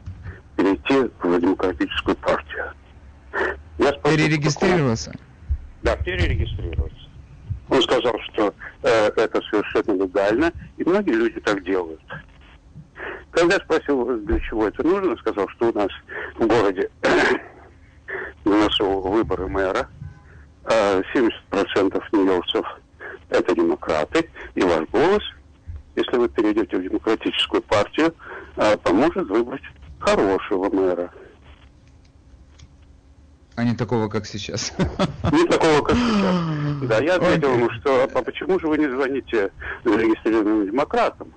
[0.55, 2.65] перейти в демократическую партию.
[3.77, 5.13] Я спросил, Перерегистрироваться?
[5.83, 6.97] да, перерегистрироваться.
[7.69, 12.01] Он сказал, что э, это совершенно легально, и многие люди так делают.
[13.31, 15.89] Когда я спросил, для чего это нужно, сказал, что у нас
[16.35, 16.89] в городе
[18.45, 19.87] у нас выборы мэра,
[20.65, 22.65] э, 70% нью-йоркцев
[23.29, 25.23] это демократы, и ваш голос,
[25.97, 28.13] если вы перейдете в демократическую партию,
[28.83, 29.63] поможет выбрать
[29.99, 31.11] хорошего мэра.
[33.55, 34.71] А не такого, как сейчас.
[35.31, 36.35] Не такого, как сейчас.
[36.83, 39.51] Да, я ответил ему, что а почему же вы не звоните
[39.83, 41.33] зарегистрированным демократам,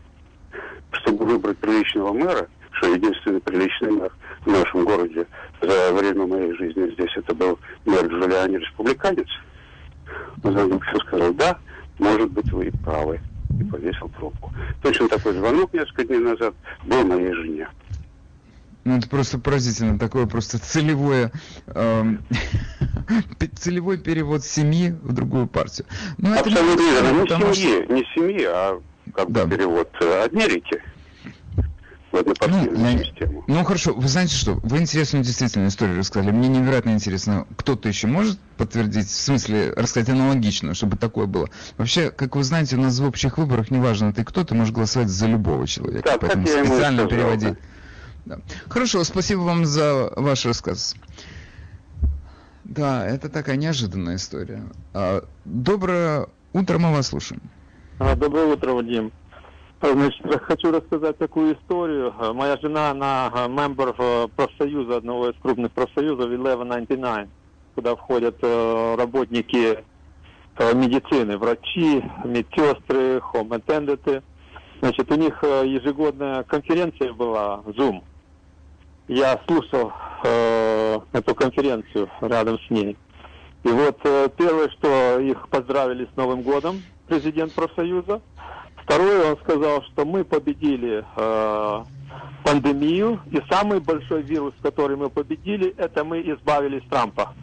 [0.93, 4.13] чтобы выбрать приличного мэра, что единственный приличный мэр
[4.45, 5.27] в нашем городе
[5.63, 9.29] за время моей жизни здесь это был мэр Джулиани, республиканец.
[10.43, 11.59] Он и сказал, да,
[11.99, 13.21] может быть, вы и правы.
[13.61, 14.53] И повесил трубку.
[14.83, 17.69] Точно такой звонок несколько дней назад был моей жене.
[18.85, 21.31] Ну, это просто поразительно, такое просто целевое,
[23.39, 25.87] пе- целевой перевод семьи в другую партию.
[26.17, 27.09] Но это не Абсолютно верно.
[27.09, 28.81] интересно, Не потому что- семьи, не семьи, а
[29.15, 29.45] как Да.
[29.45, 30.83] бы перевод э, Америки
[32.13, 33.45] в Ну, я- систему.
[33.47, 36.31] Ну хорошо, вы знаете что, вы интересную действительно историю рассказали.
[36.33, 41.49] Мне невероятно интересно, кто-то еще может подтвердить, в смысле рассказать аналогичную, чтобы такое было.
[41.79, 45.09] Вообще, как вы знаете, у нас в общих выборах, неважно ты кто, ты можешь голосовать
[45.09, 46.03] за любого человека.
[46.05, 47.59] Да, так поэтому я ему и специально сказал, переводить.
[48.27, 48.39] Да.
[48.69, 50.95] Хорошо, спасибо вам за ваш рассказ.
[52.65, 54.63] Да, это такая неожиданная история.
[54.95, 57.41] А, доброе утро, мы вас слушаем.
[57.99, 59.13] А, Доброе утро, Вадим.
[59.81, 62.15] А, Значит, хочу рассказать такую историю.
[62.19, 63.95] А, Моя жена, она а, мембер
[64.37, 67.29] профсоюза, одного из крупных профсоюзов 1199,
[67.75, 69.79] куда входят э, работники
[70.59, 74.23] э, медицины, врачи, медсестры, attendants.
[74.83, 78.03] Значит, у них э, ежегодная конференция была, Zoom.
[79.09, 82.97] Я слушал эту конференцию рядом с ней.
[83.65, 83.99] И вот
[84.37, 88.21] первое, что их поздравили с Новым годом, президент профсоюза.
[88.83, 91.85] Второе, он сказал, что мы победили э,
[92.45, 97.35] пандемию, и самый большой вирус, который мы победили, это мы избавились Трампа.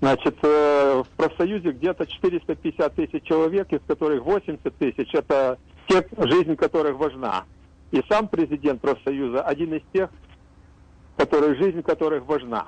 [0.00, 5.58] Значит, э, в профсоюзе где-то 450 тысяч человек, из которых 80 тысяч это
[5.88, 7.44] те, жизнь которых важна.
[7.92, 10.10] И сам президент профсоюза один из тех,
[11.16, 12.66] которых жизнь которых важна.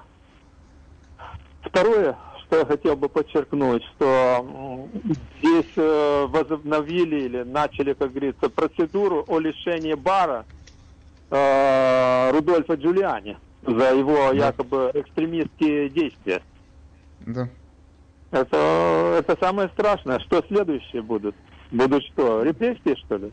[1.62, 2.16] Второе,
[2.49, 4.88] что я хотел бы подчеркнуть, что
[5.38, 10.46] здесь э, возобновили или начали, как говорится, процедуру о лишении бара
[11.30, 13.36] э, Рудольфа Джулиани
[13.66, 16.40] за его якобы экстремистские действия.
[17.20, 17.49] Да.
[18.30, 20.18] Это, это самое страшное.
[20.20, 21.34] Что следующее будут?
[21.70, 23.32] Будут что, репрессии, что ли?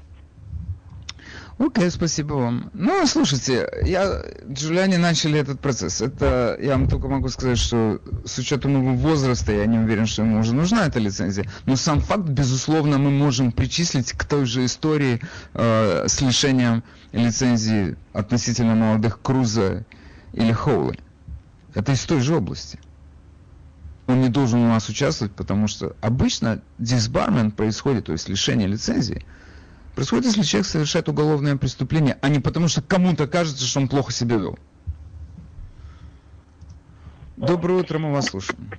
[1.57, 2.69] Окей, спасибо вам.
[2.73, 6.01] Ну, слушайте, я, Джулиани начали этот процесс.
[6.01, 10.23] Это, я вам только могу сказать, что с учетом его возраста, я не уверен, что
[10.23, 11.49] ему уже нужна эта лицензия.
[11.65, 15.21] Но сам факт, безусловно, мы можем причислить к той же истории
[15.53, 16.83] э, с лишением
[17.13, 19.85] лицензии относительно молодых Круза
[20.33, 20.99] или Хоули.
[21.73, 22.79] Это из той же области.
[24.07, 29.25] Он не должен у нас участвовать, потому что обычно дисбармент происходит, то есть лишение лицензии,
[29.95, 34.11] происходит, если человек совершает уголовное преступление, а не потому, что кому-то кажется, что он плохо
[34.11, 34.59] себя вел.
[37.37, 38.71] Доброе утро, мы вас слушаем.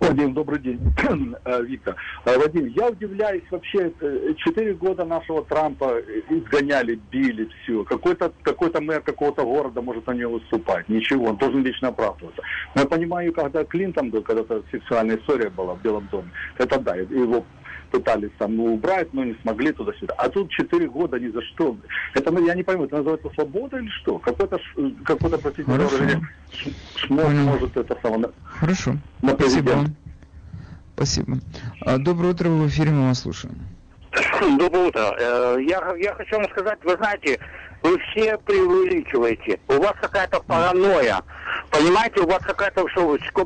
[0.00, 0.80] Вадим, добрый день.
[1.44, 1.96] Э, Виктор.
[2.24, 7.82] Э, Вадим, я удивляюсь вообще, э, четыре года нашего Трампа изгоняли, били, все.
[7.84, 10.88] Какой-то какой мэр какого-то города может на него выступать.
[10.88, 12.42] Ничего, он должен лично оправдываться.
[12.74, 16.94] Но я понимаю, когда Клинтон был, когда-то сексуальная история была в Белом доме, это да,
[16.94, 17.44] его
[17.90, 20.14] пытались там ну, убрать, но не смогли туда-сюда.
[20.18, 21.76] А тут четыре года ни за что.
[22.14, 24.18] Это, ну, я не пойму, это называется свобода или что?
[24.18, 24.58] Какой-то,
[25.04, 25.70] какой-то простите,
[26.96, 28.30] шмот может это самое...
[28.44, 28.96] Хорошо.
[29.22, 29.86] На Спасибо.
[30.94, 31.38] Спасибо.
[31.82, 33.54] А, доброе утро, в эфире, мы вас слушаем.
[34.58, 35.14] Доброе утро.
[35.18, 37.38] Э, я, я хочу вам сказать, вы знаете,
[37.82, 39.60] вы все преувеличиваете.
[39.68, 41.22] У вас какая-то паранойя.
[41.70, 42.86] Понимаете, у вас какая-то,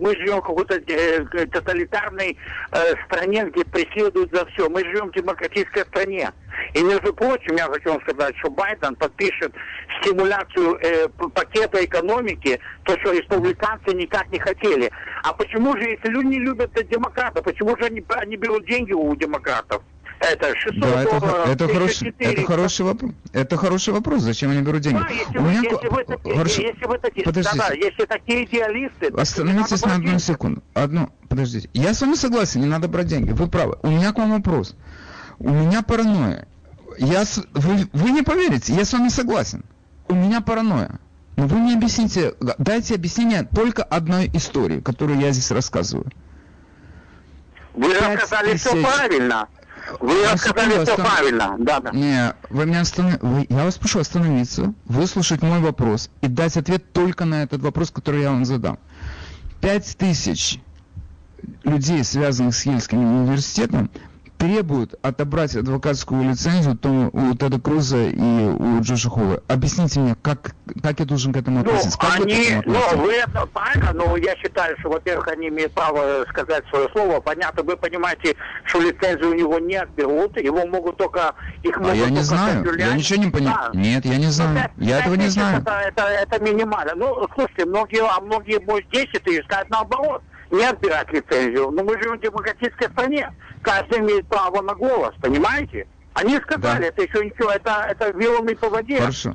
[0.00, 2.36] мы живем в какой-то э, тоталитарной
[2.72, 4.68] э, стране, где преследуют за все.
[4.68, 6.32] Мы живем в демократической стране.
[6.74, 9.52] И, между прочим, я хочу вам сказать, что Байден подпишет
[10.00, 14.90] стимуляцию э, пакета экономики, то, что республиканцы никак не хотели.
[15.24, 19.14] А почему же, если люди не любят демократов, почему же они, они берут деньги у
[19.16, 19.82] демократов?
[20.22, 23.12] Это 600 да, это, долларов, это, хороший, это хороший вопрос.
[23.32, 24.22] Это хороший вопрос.
[24.22, 25.00] Зачем они берут деньги?
[25.00, 25.62] Да, если, У вы, меня...
[25.62, 26.62] если, вы такие, Хорошо.
[26.62, 27.58] если вы такие, Подождите.
[27.58, 29.06] Да, да, если такие идеалисты...
[29.08, 30.62] Остановитесь на одну секунду.
[30.74, 31.68] Одну, подождите.
[31.72, 33.32] Я с вами согласен, не надо брать деньги.
[33.32, 33.78] Вы правы.
[33.82, 34.76] У меня к вам вопрос.
[35.40, 36.46] У меня паранойя.
[36.98, 37.42] Я с...
[37.52, 39.64] вы, вы не поверите, я с вами согласен.
[40.06, 41.00] У меня паранойя.
[41.34, 46.06] Но вы мне объясните, дайте объяснение только одной истории, которую я здесь рассказываю.
[47.74, 48.66] Вы рассказали тысяч...
[48.66, 49.48] все правильно.
[50.00, 51.56] Вы рассказали все правильно.
[51.58, 51.90] Да, да.
[51.90, 53.46] Не, вы меня остановили.
[53.48, 58.22] Я вас прошу остановиться, выслушать мой вопрос и дать ответ только на этот вопрос, который
[58.22, 58.78] я вам задам.
[59.60, 60.60] Пять тысяч
[61.64, 63.90] людей, связанных с Ельским университетом,
[64.42, 69.40] требуют отобрать адвокатскую лицензию то у Теда Круза и у Джоша Холла.
[69.46, 71.96] Объясните мне, как, как я должен к этому ну, относиться?
[72.02, 76.64] Ну, они, ну, вы это правильно, но я считаю, что, во-первых, они имеют право сказать
[76.70, 77.20] свое слово.
[77.20, 78.34] Понятно, вы понимаете,
[78.64, 81.36] что лицензию у него не отберут, его могут только...
[81.62, 83.70] Их могут а я не знаю, я ничего не понимаю.
[83.72, 83.78] Да.
[83.78, 85.60] Нет, я не ну, знаю, 5, я 5 этого не знаю.
[85.60, 86.94] Это, это, это минимально.
[86.96, 90.20] Ну, слушайте, многие, а многие, может, 10 и сказать наоборот
[90.52, 91.70] не отбирать лицензию.
[91.70, 93.32] Но мы живем в демократической стране.
[93.62, 95.86] Каждый имеет право на голос, понимаете?
[96.14, 96.86] Они сказали, да.
[96.88, 98.98] это еще ничего, это, это вилами по воде.
[98.98, 99.34] Хорошо.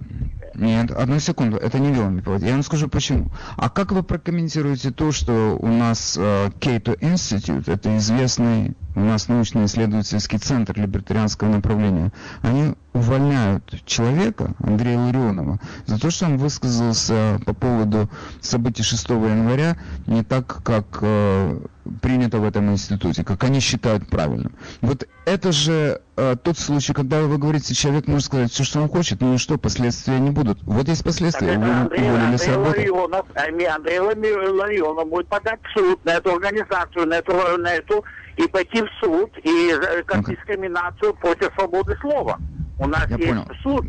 [0.53, 2.47] Нет, одну секунду, это не вилами по воде.
[2.47, 3.31] Я вам скажу почему.
[3.57, 9.27] А как вы прокомментируете то, что у нас uh, Cato Institute, это известный у нас
[9.27, 17.53] научно-исследовательский центр либертарианского направления, они увольняют человека, Андрея Ларионова, за то, что он высказался по
[17.53, 18.09] поводу
[18.41, 19.77] событий 6 января
[20.07, 21.59] не так, как э,
[22.01, 24.53] принято в этом институте, как они считают правильным.
[24.81, 28.89] Вот это же э, тот случай, когда вы говорите, человек может сказать все, что он
[28.89, 30.63] хочет, ну и что, последствия не будут.
[30.63, 32.89] Вот есть последствия, так вы Андрей, уволили Андрей.
[32.89, 38.03] Ларионов, Андрей Ларионов будет подать в суд на эту организацию, на эту, на эту
[38.37, 40.35] и пойти в суд и э, как okay.
[40.35, 42.39] дискриминацию против свободы слова.
[42.79, 43.45] У нас Я есть понял.
[43.63, 43.85] суд.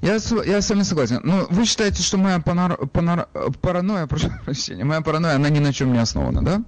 [0.00, 0.14] Я,
[0.44, 1.20] я с вами согласен.
[1.22, 3.28] Но вы считаете, что моя панор, панор,
[3.60, 6.62] паранойя, прошу прощения, моя паранойя, она ни на чем не основана, да?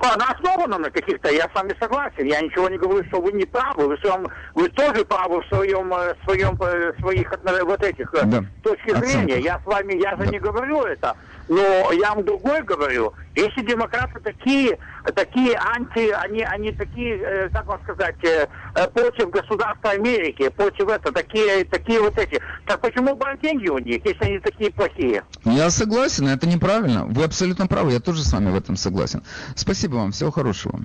[0.00, 2.24] Она основана на каких-то, я с вами согласен.
[2.24, 3.88] Я ничего не говорю, что вы не правы.
[3.88, 7.32] Вы, своем, вы тоже правы в своем, э, своем, э, своих
[7.64, 8.44] вот этих да.
[8.62, 9.40] точки зрения.
[9.40, 10.26] Я с вами, я же да.
[10.26, 11.16] не говорю это.
[11.48, 13.14] Но я вам другое говорю.
[13.34, 14.78] Если демократы такие,
[15.14, 20.88] такие анти, они, они такие, э, как вам сказать, э, э, против государства Америки, против
[20.88, 22.40] этого, такие, такие вот эти.
[22.66, 25.22] Так почему брать деньги у них, если они такие плохие?
[25.44, 27.06] Я согласен, это неправильно.
[27.06, 29.22] Вы абсолютно правы, я тоже с вами в этом согласен.
[29.54, 30.80] Спасибо вам, всего хорошего.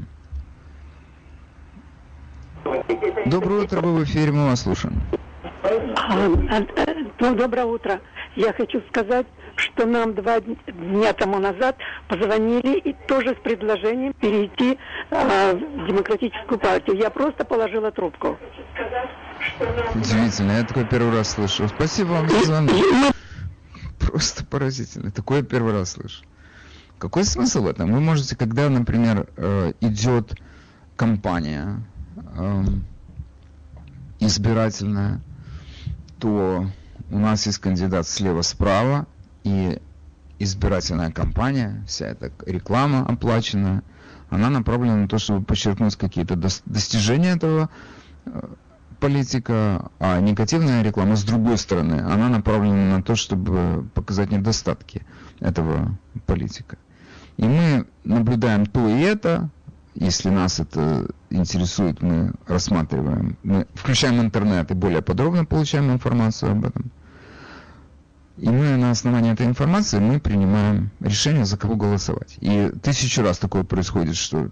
[3.26, 5.02] Доброе утро, вы в эфире, мы вас слушаем.
[5.64, 6.66] А,
[7.20, 8.02] ну, доброе утро.
[8.36, 14.78] Я хочу сказать, что нам два дня тому назад позвонили и тоже с предложением перейти
[15.10, 16.98] э, в демократическую партию.
[16.98, 18.38] Я просто положила трубку.
[19.96, 21.68] Удивительно, я такой первый раз слышу.
[21.70, 22.76] Спасибо вам за звонок.
[24.00, 25.12] Просто поразительно.
[25.12, 26.24] Такое первый раз слышу.
[26.98, 27.92] Какой смысл в этом?
[27.94, 30.34] Вы можете, когда, например, э, идет
[30.96, 31.82] кампания
[32.38, 32.86] эм,
[34.20, 35.22] избирательная,
[36.24, 36.68] то
[37.12, 39.08] у нас есть кандидат слева-справа,
[39.44, 39.78] и
[40.40, 43.84] избирательная кампания, вся эта реклама оплаченная,
[44.30, 47.70] она направлена на то, чтобы подчеркнуть какие-то достижения этого
[48.26, 48.42] э,
[49.02, 55.06] политика, а негативная реклама, с другой стороны, она направлена на то, чтобы показать недостатки
[55.42, 56.78] этого политика.
[57.36, 59.50] И мы наблюдаем то и это,
[59.96, 66.66] если нас это интересует, мы рассматриваем, мы включаем интернет и более подробно получаем информацию об
[66.66, 66.92] этом.
[68.38, 72.38] И мы на основании этой информации мы принимаем решение, за кого голосовать.
[72.42, 74.50] И тысячу раз такое происходит, что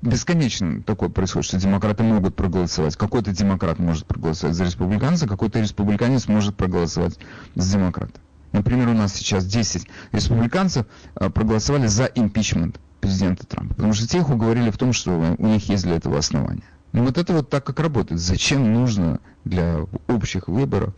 [0.00, 2.96] бесконечно такое происходит, что демократы могут проголосовать.
[2.96, 7.18] Какой-то демократ может проголосовать за республиканца, какой-то республиканец может проголосовать
[7.54, 8.20] за демократа.
[8.52, 13.74] Например, у нас сейчас 10 республиканцев а, проголосовали за импичмент президента Трампа.
[13.74, 16.62] Потому что те их уговорили в том, что у них есть для этого основания.
[16.92, 18.20] Ну вот это вот так, как работает.
[18.20, 19.78] Зачем нужно для
[20.08, 20.94] общих выборов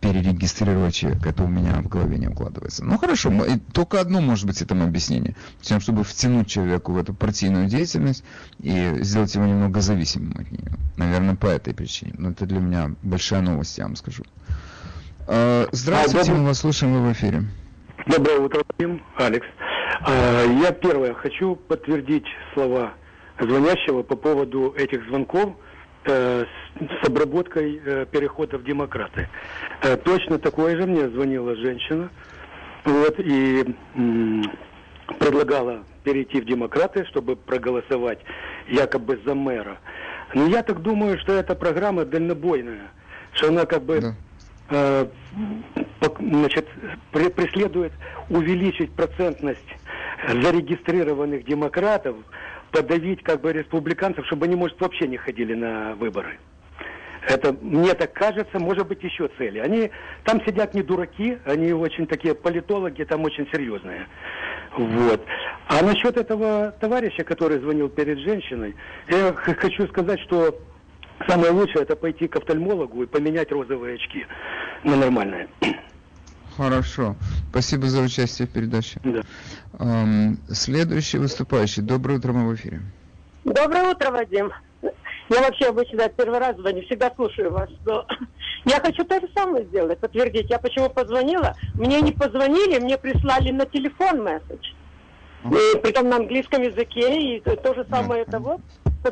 [0.00, 1.30] перерегистрировать человека.
[1.30, 2.84] Это у меня в голове не укладывается.
[2.84, 3.32] Ну хорошо,
[3.72, 5.34] только одно может быть этому объяснение.
[5.62, 8.22] Тем, чтобы втянуть человека в эту партийную деятельность
[8.60, 10.76] и сделать его немного зависимым от нее.
[10.98, 12.12] Наверное, по этой причине.
[12.18, 14.24] Но это для меня большая новость, я вам скажу.
[15.26, 17.44] А, здравствуйте, мы вас слушаем, вы в эфире.
[18.06, 18.62] Доброе утро,
[19.16, 19.46] Алекс.
[20.06, 22.94] Я первое хочу подтвердить слова
[23.38, 25.54] звонящего по поводу этих звонков
[26.04, 26.44] э,
[26.78, 29.28] с обработкой э, перехода в демократы.
[29.82, 32.10] Э, точно такое же мне звонила женщина,
[32.84, 33.64] вот, и
[35.18, 38.18] предлагала перейти в демократы, чтобы проголосовать
[38.68, 39.78] якобы за мэра.
[40.34, 42.90] Но я так думаю, что эта программа дальнобойная,
[43.32, 44.14] что она как бы да.
[44.70, 45.06] э,
[46.18, 46.68] значит,
[47.12, 47.92] преследует
[48.30, 49.76] увеличить процентность
[50.28, 52.16] зарегистрированных демократов
[52.70, 56.38] подавить как бы республиканцев, чтобы они, может, вообще не ходили на выборы.
[57.26, 59.58] Это, мне так кажется, может быть еще цели.
[59.58, 59.90] Они
[60.24, 64.06] там сидят не дураки, они очень такие политологи, там очень серьезные.
[64.76, 65.24] Вот.
[65.68, 68.74] А насчет этого товарища, который звонил перед женщиной,
[69.08, 70.60] я хочу сказать, что
[71.26, 74.26] самое лучшее это пойти к офтальмологу и поменять розовые очки
[74.82, 75.48] на нормальные.
[76.56, 77.16] Хорошо.
[77.50, 79.00] Спасибо за участие в передаче.
[79.02, 79.22] Да.
[79.80, 81.82] Эм, следующий выступающий.
[81.82, 82.80] Доброе утро, мы в эфире.
[83.44, 84.52] Доброе утро, Вадим.
[85.30, 87.68] Я вообще обычно первый раз звоню, всегда слушаю вас.
[87.84, 88.06] Но
[88.64, 90.50] я хочу то же самое сделать, подтвердить.
[90.50, 91.54] Я почему позвонила?
[91.74, 94.72] Мне не позвонили, мне прислали на телефон месседж.
[95.44, 98.60] И, притом на английском языке, и то, то же самое это вот,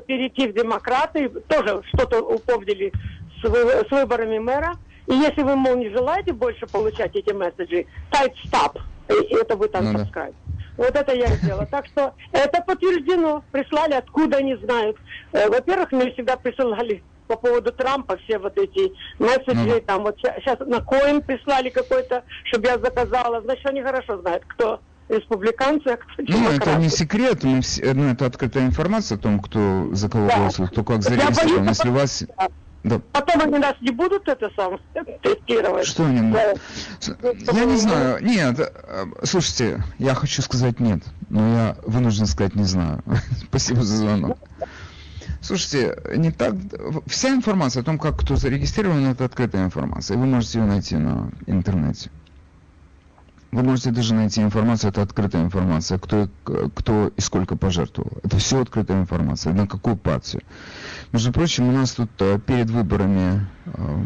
[0.06, 2.90] перейти в демократы, тоже что-то упомнили
[3.42, 4.76] с, с выборами мэра.
[5.06, 9.68] И если вы, мол, не желаете больше получать эти месседжи, type stop, и это вы
[9.68, 10.28] там ну, да.
[10.76, 11.66] Вот это я сделала.
[11.66, 13.44] Так что это подтверждено.
[13.52, 14.96] Прислали, откуда не знают.
[15.32, 19.80] Э, во-первых, мне всегда присылали по поводу Трампа все вот эти месседжи, ну.
[19.80, 23.40] там вот сейчас на коин прислали какой-то, чтобы я заказала.
[23.42, 28.10] Значит, они хорошо знают, кто республиканцы, а кто Ну, это не секрет, мы все, ну,
[28.10, 30.36] это открытая информация о том, кто за кого да.
[30.36, 31.68] голосует, кто как зарегистрирован.
[31.68, 32.24] Если у вас...
[32.36, 32.48] Да.
[32.82, 34.78] Потом они нас не будут это сам
[35.22, 35.86] тестировать.
[35.86, 36.32] Что они?
[36.32, 36.54] Да.
[37.52, 38.24] Я не знаю.
[38.24, 43.02] Нет, э, слушайте, я хочу сказать нет, но я вынужден сказать не знаю.
[43.48, 44.38] Спасибо за звонок.
[45.40, 46.54] Слушайте, не так...
[47.06, 50.16] Вся информация о том, как кто зарегистрирован, это открытая информация.
[50.16, 52.10] Вы можете ее найти на интернете.
[53.52, 56.28] Вы можете даже найти информацию, это открытая информация, кто,
[56.74, 58.12] кто и сколько пожертвовал.
[58.22, 60.42] Это все открытая информация, на какую партию.
[61.12, 64.04] Между прочим, у нас тут э, перед выборами э,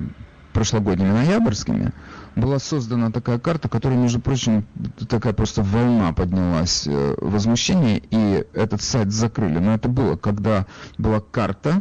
[0.53, 1.93] прошлогодними ноябрьскими
[2.35, 4.67] была создана такая карта, которая, между прочим,
[5.09, 9.59] такая просто волна поднялась э, возмущения, и этот сайт закрыли.
[9.59, 10.67] Но это было, когда
[10.99, 11.81] была карта,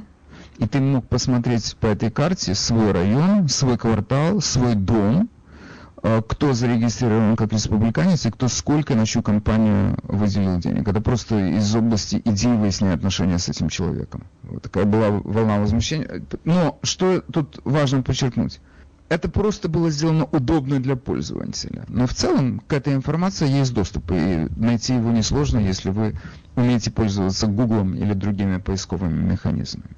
[0.59, 5.27] и ты мог посмотреть по этой карте свой район, свой квартал, свой дом,
[6.27, 10.87] кто зарегистрирован как республиканец и кто сколько на чью компанию выделил денег.
[10.87, 14.25] Это просто из области идеи выяснения отношения с этим человеком.
[14.43, 16.21] Вот такая была волна возмущения.
[16.43, 18.59] Но что тут важно подчеркнуть?
[19.07, 21.85] Это просто было сделано удобно для пользователя.
[21.87, 26.15] Но в целом к этой информации есть доступ, и найти его несложно, если вы
[26.55, 29.89] умеете пользоваться Google или другими поисковыми механизмами.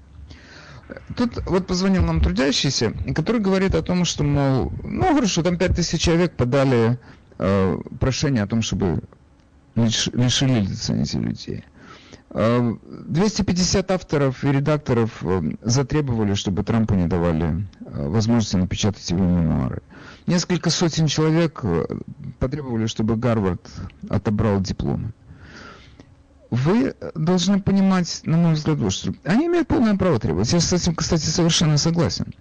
[1.16, 6.00] Тут вот позвонил нам трудящийся, который говорит о том, что, мол, ну хорошо, там 5000
[6.00, 6.98] человек подали
[7.40, 9.02] э, прошение о том, чтобы
[9.76, 11.64] лиш, лишили лицензии людей.
[12.30, 15.24] 250 авторов и редакторов
[15.62, 19.82] затребовали, чтобы Трампу не давали возможности напечатать его мемуары.
[20.28, 21.64] Несколько сотен человек
[22.38, 23.66] потребовали, чтобы Гарвард
[24.10, 25.14] отобрал дипломы
[26.50, 30.52] вы должны понимать, на мой взгляд, вот что они имеют полное право требовать.
[30.54, 32.34] Я с этим, кстати, совершенно согласен.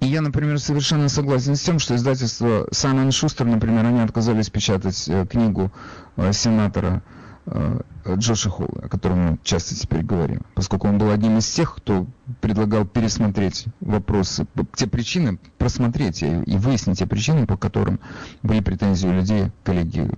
[0.00, 5.08] И я, например, совершенно согласен с тем, что издательство Саймон Шустер, например, они отказались печатать
[5.08, 5.72] э, книгу
[6.16, 7.02] э, сенатора
[7.46, 7.80] э,
[8.14, 12.06] Джоша Холла, о котором мы часто теперь говорим, поскольку он был одним из тех, кто
[12.40, 14.46] предлагал пересмотреть вопросы,
[14.76, 17.98] те причины, просмотреть и выяснить те причины, по которым
[18.44, 20.08] были претензии у людей, коллеги,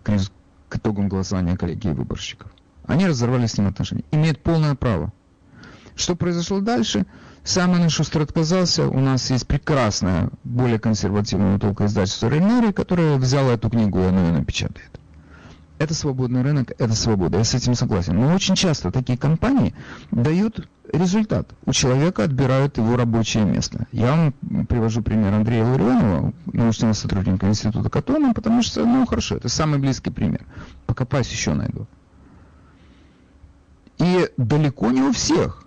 [0.68, 2.50] к итогам голосования коллеги и выборщиков.
[2.86, 4.04] Они разорвали с ним отношения.
[4.10, 5.12] Имеют полное право.
[5.96, 7.06] Что произошло дальше?
[7.44, 8.88] Саймон Шустер отказался.
[8.88, 14.26] У нас есть прекрасное, более консервативное только издательство Рейнери, которое взяло эту книгу и оно
[14.26, 15.00] ее напечатает.
[15.78, 17.38] Это свободный рынок, это свобода.
[17.38, 18.14] Я с этим согласен.
[18.14, 19.74] Но очень часто такие компании
[20.10, 21.48] дают результат.
[21.64, 23.86] У человека отбирают его рабочее место.
[23.90, 29.48] Я вам привожу пример Андрея Ларионова, научного сотрудника Института Катона, потому что, ну хорошо, это
[29.48, 30.44] самый близкий пример.
[30.86, 31.86] Покопаюсь, еще найду.
[34.00, 35.64] И далеко не у всех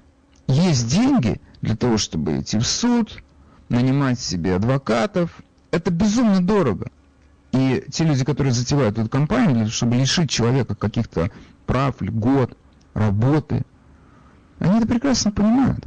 [0.47, 3.23] есть деньги для того, чтобы идти в суд,
[3.69, 5.41] нанимать себе адвокатов.
[5.69, 6.87] Это безумно дорого.
[7.51, 11.29] И те люди, которые затевают эту компанию, чтобы лишить человека каких-то
[11.67, 12.57] прав, льгот,
[12.95, 13.63] работы,
[14.57, 15.85] они это прекрасно понимают,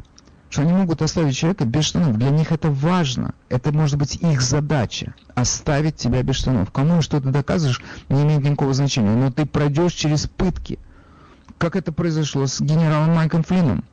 [0.48, 2.16] что они могут оставить человека без штанов.
[2.16, 3.34] Для них это важно.
[3.48, 5.14] Это может быть их задача.
[5.34, 6.70] Оставить тебя без штанов.
[6.70, 9.16] Кому что ты доказываешь, не имеет никакого значения.
[9.16, 10.78] Но ты пройдешь через пытки
[11.58, 13.84] как это произошло с генералом Майком Флином.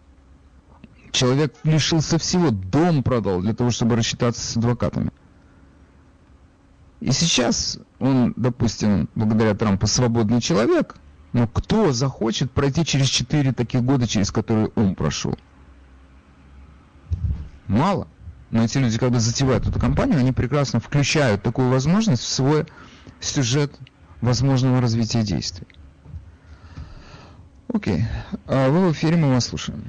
[1.11, 5.11] Человек лишился всего, дом продал для того, чтобы рассчитаться с адвокатами.
[6.99, 10.95] И сейчас он, допустим, благодаря Трампу свободный человек,
[11.33, 15.37] но кто захочет пройти через четыре таких года, через которые он прошел?
[17.67, 18.07] Мало.
[18.51, 22.65] Но эти люди, когда затевают эту кампанию, они прекрасно включают такую возможность в свой
[23.19, 23.75] сюжет
[24.21, 25.67] возможного развития действий.
[27.73, 28.01] Окей.
[28.47, 29.83] А вы в эфире, мы вас слушаем.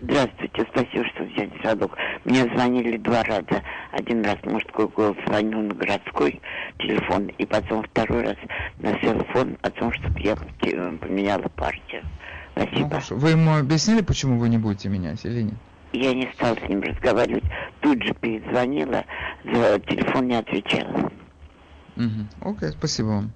[0.00, 1.96] Здравствуйте, спасибо, что взяли звонок.
[2.24, 3.62] Мне звонили два раза.
[3.92, 6.40] Один раз мужской голос звонил на городской
[6.78, 8.36] телефон, и потом второй раз
[8.78, 12.02] на телефон о том, чтобы я поменяла партию.
[12.52, 12.78] Спасибо.
[12.80, 13.16] Ну, хорошо.
[13.16, 15.54] Вы ему объяснили, почему вы не будете менять или нет?
[15.92, 17.44] Я не стала с ним разговаривать.
[17.80, 19.04] Тут же перезвонила,
[19.44, 21.10] телефон не отвечала.
[21.96, 22.50] Угу.
[22.50, 23.32] Окей, спасибо вам.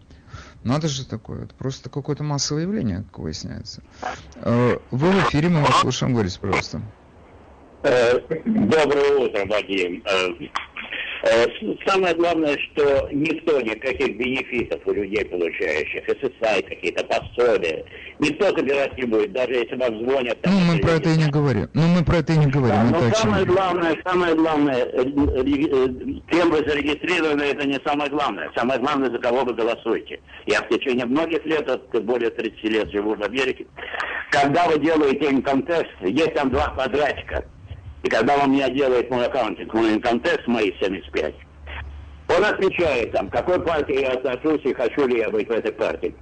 [0.63, 1.45] Надо же такое.
[1.45, 3.83] Это просто какое-то массовое явление, как выясняется.
[4.37, 6.13] Э, вы в эфире, мы вас слушаем.
[6.13, 6.83] Говорите, пожалуйста.
[7.83, 10.03] Э, доброе утро, Вадим.
[11.23, 11.47] Э, Э,
[11.87, 17.85] самое главное, что никто никаких бенефитов у людей получающих, СССР какие-то пособия,
[18.19, 20.41] никто забирать не будет, даже если вам звонят.
[20.41, 21.69] Там, ну, мы про это и не говорим.
[21.75, 22.77] Ну, мы про это и не говорим.
[22.93, 25.45] Да, но самое главное, самое главное, э, э,
[26.31, 28.51] кем вы зарегистрированы, это не самое главное.
[28.57, 30.21] Самое главное, за кого вы голосуете.
[30.47, 31.69] Я в течение многих лет,
[32.03, 33.67] более 30 лет живу в Америке.
[34.31, 37.45] Когда вы делаете инконтест, есть там два квадратика.
[38.03, 41.35] И когда он меня делает мой аккаунтинг, мой инкомтест, мои 75,
[42.37, 45.73] он отмечает там, к какой партии я отношусь и хочу ли я быть в этой
[45.73, 46.15] партии.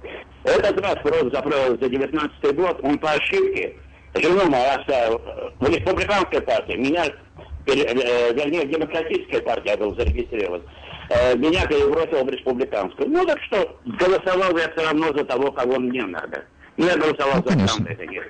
[0.43, 3.75] Этот раз просто за, за 19 год он по ошибке
[4.15, 5.21] жену мою оставил
[5.59, 6.77] в республиканской партии.
[6.77, 10.63] Меня, э, вернее, в демократической партии я был зарегистрирован.
[11.09, 13.09] Э, меня перебросил в республиканскую.
[13.09, 16.43] Ну так что, голосовал я все равно за того, кого мне надо.
[16.77, 18.23] Ну, я голосовал ну, за Трампа, это нет.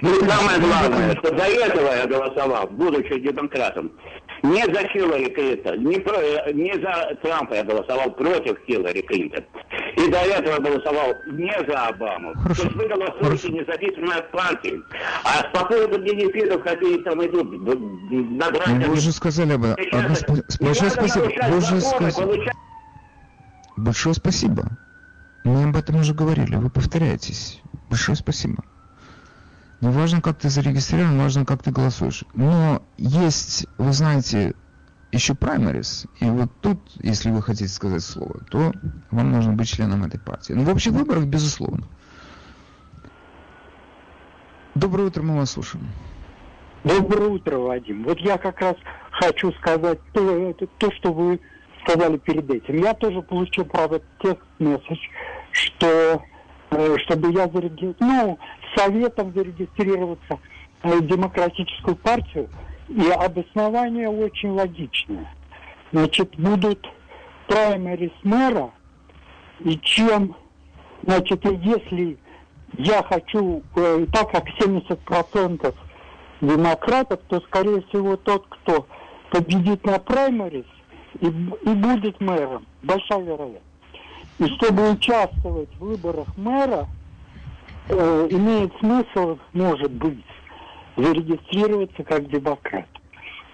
[0.00, 3.92] Ну и самое главное, что до этого я голосовал, будучи демократом,
[4.42, 9.44] не за Хиллари Клинтон, не, про, не за Трампа я голосовал против Хиллари Клинтон.
[9.96, 12.34] И до этого голосовал не за Обаму.
[12.34, 12.62] Хорошо.
[12.62, 13.48] То есть вы голосуете Хорошо.
[13.48, 14.82] независимо от партии.
[15.24, 17.52] А по поводу бенефитов, какие там идут,
[18.10, 18.72] награды...
[18.72, 19.76] Ну, вы уже сказали об этом.
[20.60, 21.30] Большое спасибо.
[21.48, 22.52] Вы уже сказали.
[23.76, 24.64] Большое спасибо.
[25.44, 26.56] Мы об этом уже говорили.
[26.56, 27.60] Вы повторяетесь.
[27.90, 28.64] Большое спасибо.
[29.82, 32.22] Не важно, как ты зарегистрирован, важно, как ты голосуешь.
[32.34, 34.54] Но есть, вы знаете,
[35.10, 36.06] еще праймарис.
[36.20, 38.72] И вот тут, если вы хотите сказать слово, то
[39.10, 40.52] вам нужно быть членом этой партии.
[40.52, 41.88] Ну, в общих выборах, безусловно.
[44.76, 45.88] Доброе утро, мы вас слушаем.
[46.84, 48.04] Доброе утро, Вадим.
[48.04, 48.76] Вот я как раз
[49.10, 51.40] хочу сказать то, то что вы
[51.84, 52.80] сказали перед этим.
[52.80, 55.00] Я тоже получил, правда, текст месседж,
[55.50, 56.22] что
[56.70, 58.38] э, чтобы я зарегистрировал, ну,
[58.76, 60.38] советом зарегистрироваться
[60.82, 62.48] в демократическую партию.
[62.88, 65.32] И обоснование очень логичное.
[65.92, 66.86] Значит, будут
[67.46, 68.70] праймерис мэра,
[69.60, 70.36] и чем,
[71.02, 72.18] значит, если
[72.78, 75.74] я хочу, э, так как 70%
[76.40, 78.86] демократов, то, скорее всего, тот, кто
[79.30, 80.66] победит на праймерис
[81.20, 83.62] и, и будет мэром, большая вероятность.
[84.38, 86.88] И чтобы участвовать в выборах мэра,
[87.92, 90.24] э, имеет смысл, может быть,
[90.96, 92.86] зарегистрироваться как демократ.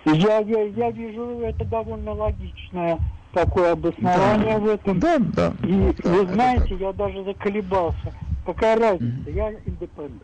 [0.04, 2.98] Я, я, я вижу это довольно логичное
[3.32, 4.58] такое обоснование да.
[4.58, 5.00] в этом.
[5.00, 5.52] Да, да.
[5.62, 8.14] И да, вы знаете, я даже заколебался.
[8.46, 9.28] Какая разница?
[9.28, 9.32] Mm-hmm.
[9.32, 10.22] Я индепендент.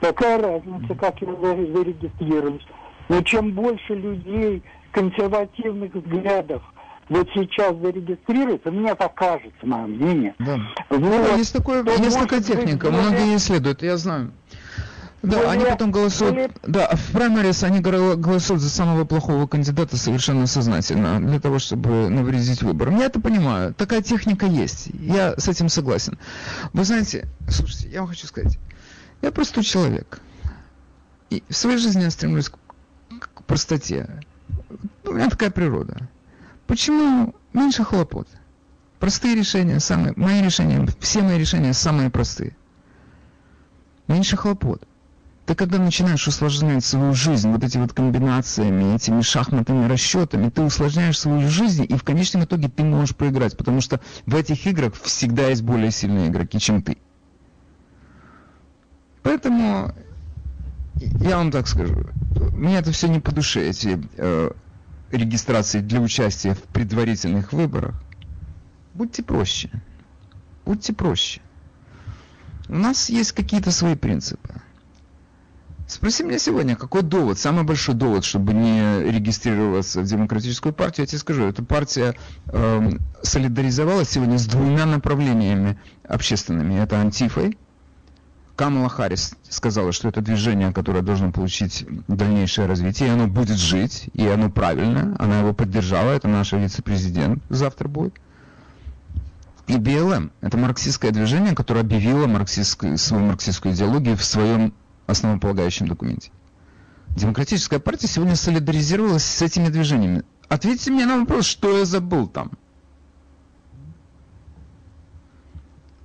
[0.00, 2.66] Какая разница, как я зарегистрируюсь?
[3.08, 4.62] Но чем больше людей
[4.92, 6.62] консервативных взглядов
[7.08, 10.34] вот сейчас зарегистрируется, мне так кажется, мое мнение.
[10.38, 10.58] Да.
[10.90, 14.32] Вот, есть такое, есть такая техника, быть, многие исследуют, я знаю.
[15.22, 16.34] Да, более, они потом голосуют.
[16.34, 16.50] Более...
[16.62, 22.62] Да, в праймерис они голосуют за самого плохого кандидата совершенно сознательно, для того, чтобы навредить
[22.62, 22.98] выборам.
[22.98, 23.74] Я это понимаю.
[23.74, 24.90] Такая техника есть.
[24.92, 26.18] Я с этим согласен.
[26.72, 28.58] Вы знаете, слушайте, я вам хочу сказать,
[29.20, 30.20] я простой человек.
[31.30, 32.58] И в своей жизни я стремлюсь к,
[33.18, 34.08] к простоте.
[35.04, 36.08] У меня такая природа.
[36.68, 38.28] Почему меньше хлопот?
[39.00, 42.54] Простые решения, самые, мои решения, все мои решения самые простые.
[44.06, 44.86] Меньше хлопот.
[45.46, 51.18] Ты когда начинаешь усложнять свою жизнь вот эти вот комбинациями, этими шахматными расчетами, ты усложняешь
[51.18, 55.48] свою жизнь, и в конечном итоге ты можешь проиграть, потому что в этих играх всегда
[55.48, 56.98] есть более сильные игроки, чем ты.
[59.22, 59.94] Поэтому
[61.00, 62.08] я вам так скажу,
[62.52, 64.50] мне это все не по душе, эти э,
[65.10, 67.94] регистрации для участия в предварительных выборах.
[68.94, 69.70] Будьте проще.
[70.64, 71.40] Будьте проще.
[72.68, 74.60] У нас есть какие-то свои принципы.
[75.86, 81.06] Спроси меня сегодня, какой довод, самый большой довод, чтобы не регистрироваться в демократическую партию, я
[81.06, 82.14] тебе скажу, эта партия
[82.46, 82.90] э,
[83.22, 86.74] солидаризовалась сегодня с двумя направлениями общественными.
[86.74, 87.56] Это антифой.
[88.58, 94.10] Камала Харрис сказала, что это движение, которое должно получить дальнейшее развитие, и оно будет жить,
[94.14, 98.14] и оно правильно, она его поддержала, это наш вице-президент завтра будет.
[99.68, 104.74] И БЛМ– это марксистское движение, которое объявило марксистскую, свою марксистскую идеологию в своем
[105.06, 106.32] основополагающем документе.
[107.10, 110.24] Демократическая партия сегодня солидаризировалась с этими движениями.
[110.48, 112.50] Ответьте мне на вопрос, что я забыл там.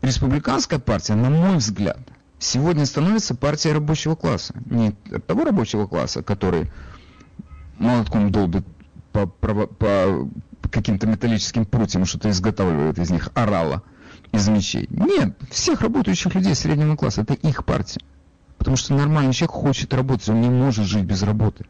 [0.03, 1.97] Республиканская партия, на мой взгляд,
[2.43, 4.53] сегодня становится партией рабочего класса.
[4.65, 4.91] Не
[5.25, 6.71] того рабочего класса, который
[7.79, 8.65] молотком долбит
[9.11, 10.29] по, по, по
[10.69, 13.83] каким-то металлическим прутьям, что-то изготавливает из них орала
[14.31, 14.87] из мечей.
[14.89, 18.01] Нет, всех работающих людей среднего класса, это их партия.
[18.57, 21.65] Потому что нормальный человек хочет работать, он не может жить без работы.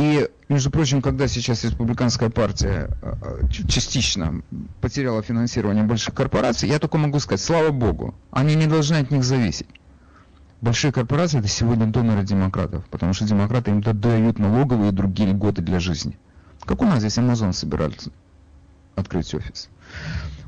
[0.00, 4.40] И, между прочим, когда сейчас республиканская партия э, частично
[4.80, 9.22] потеряла финансирование больших корпораций, я только могу сказать, слава богу, они не должны от них
[9.22, 9.68] зависеть.
[10.62, 15.60] Большие корпорации это сегодня доноры демократов, потому что демократы им дают налоговые и другие льготы
[15.60, 16.18] для жизни.
[16.64, 18.10] Как у нас здесь Amazon собирается
[18.96, 19.68] открыть офис.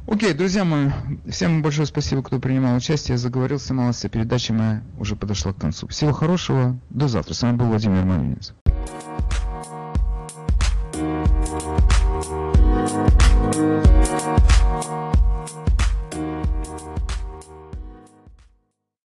[0.07, 0.89] Окей, друзья мои,
[1.29, 3.17] всем большое спасибо, кто принимал участие.
[3.17, 5.89] Я заговорился малость, передача моя уже подошла к концу.
[5.89, 7.35] Всего хорошего, до завтра.
[7.35, 8.55] С вами был Владимир Малинец.
[10.93, 11.22] thank you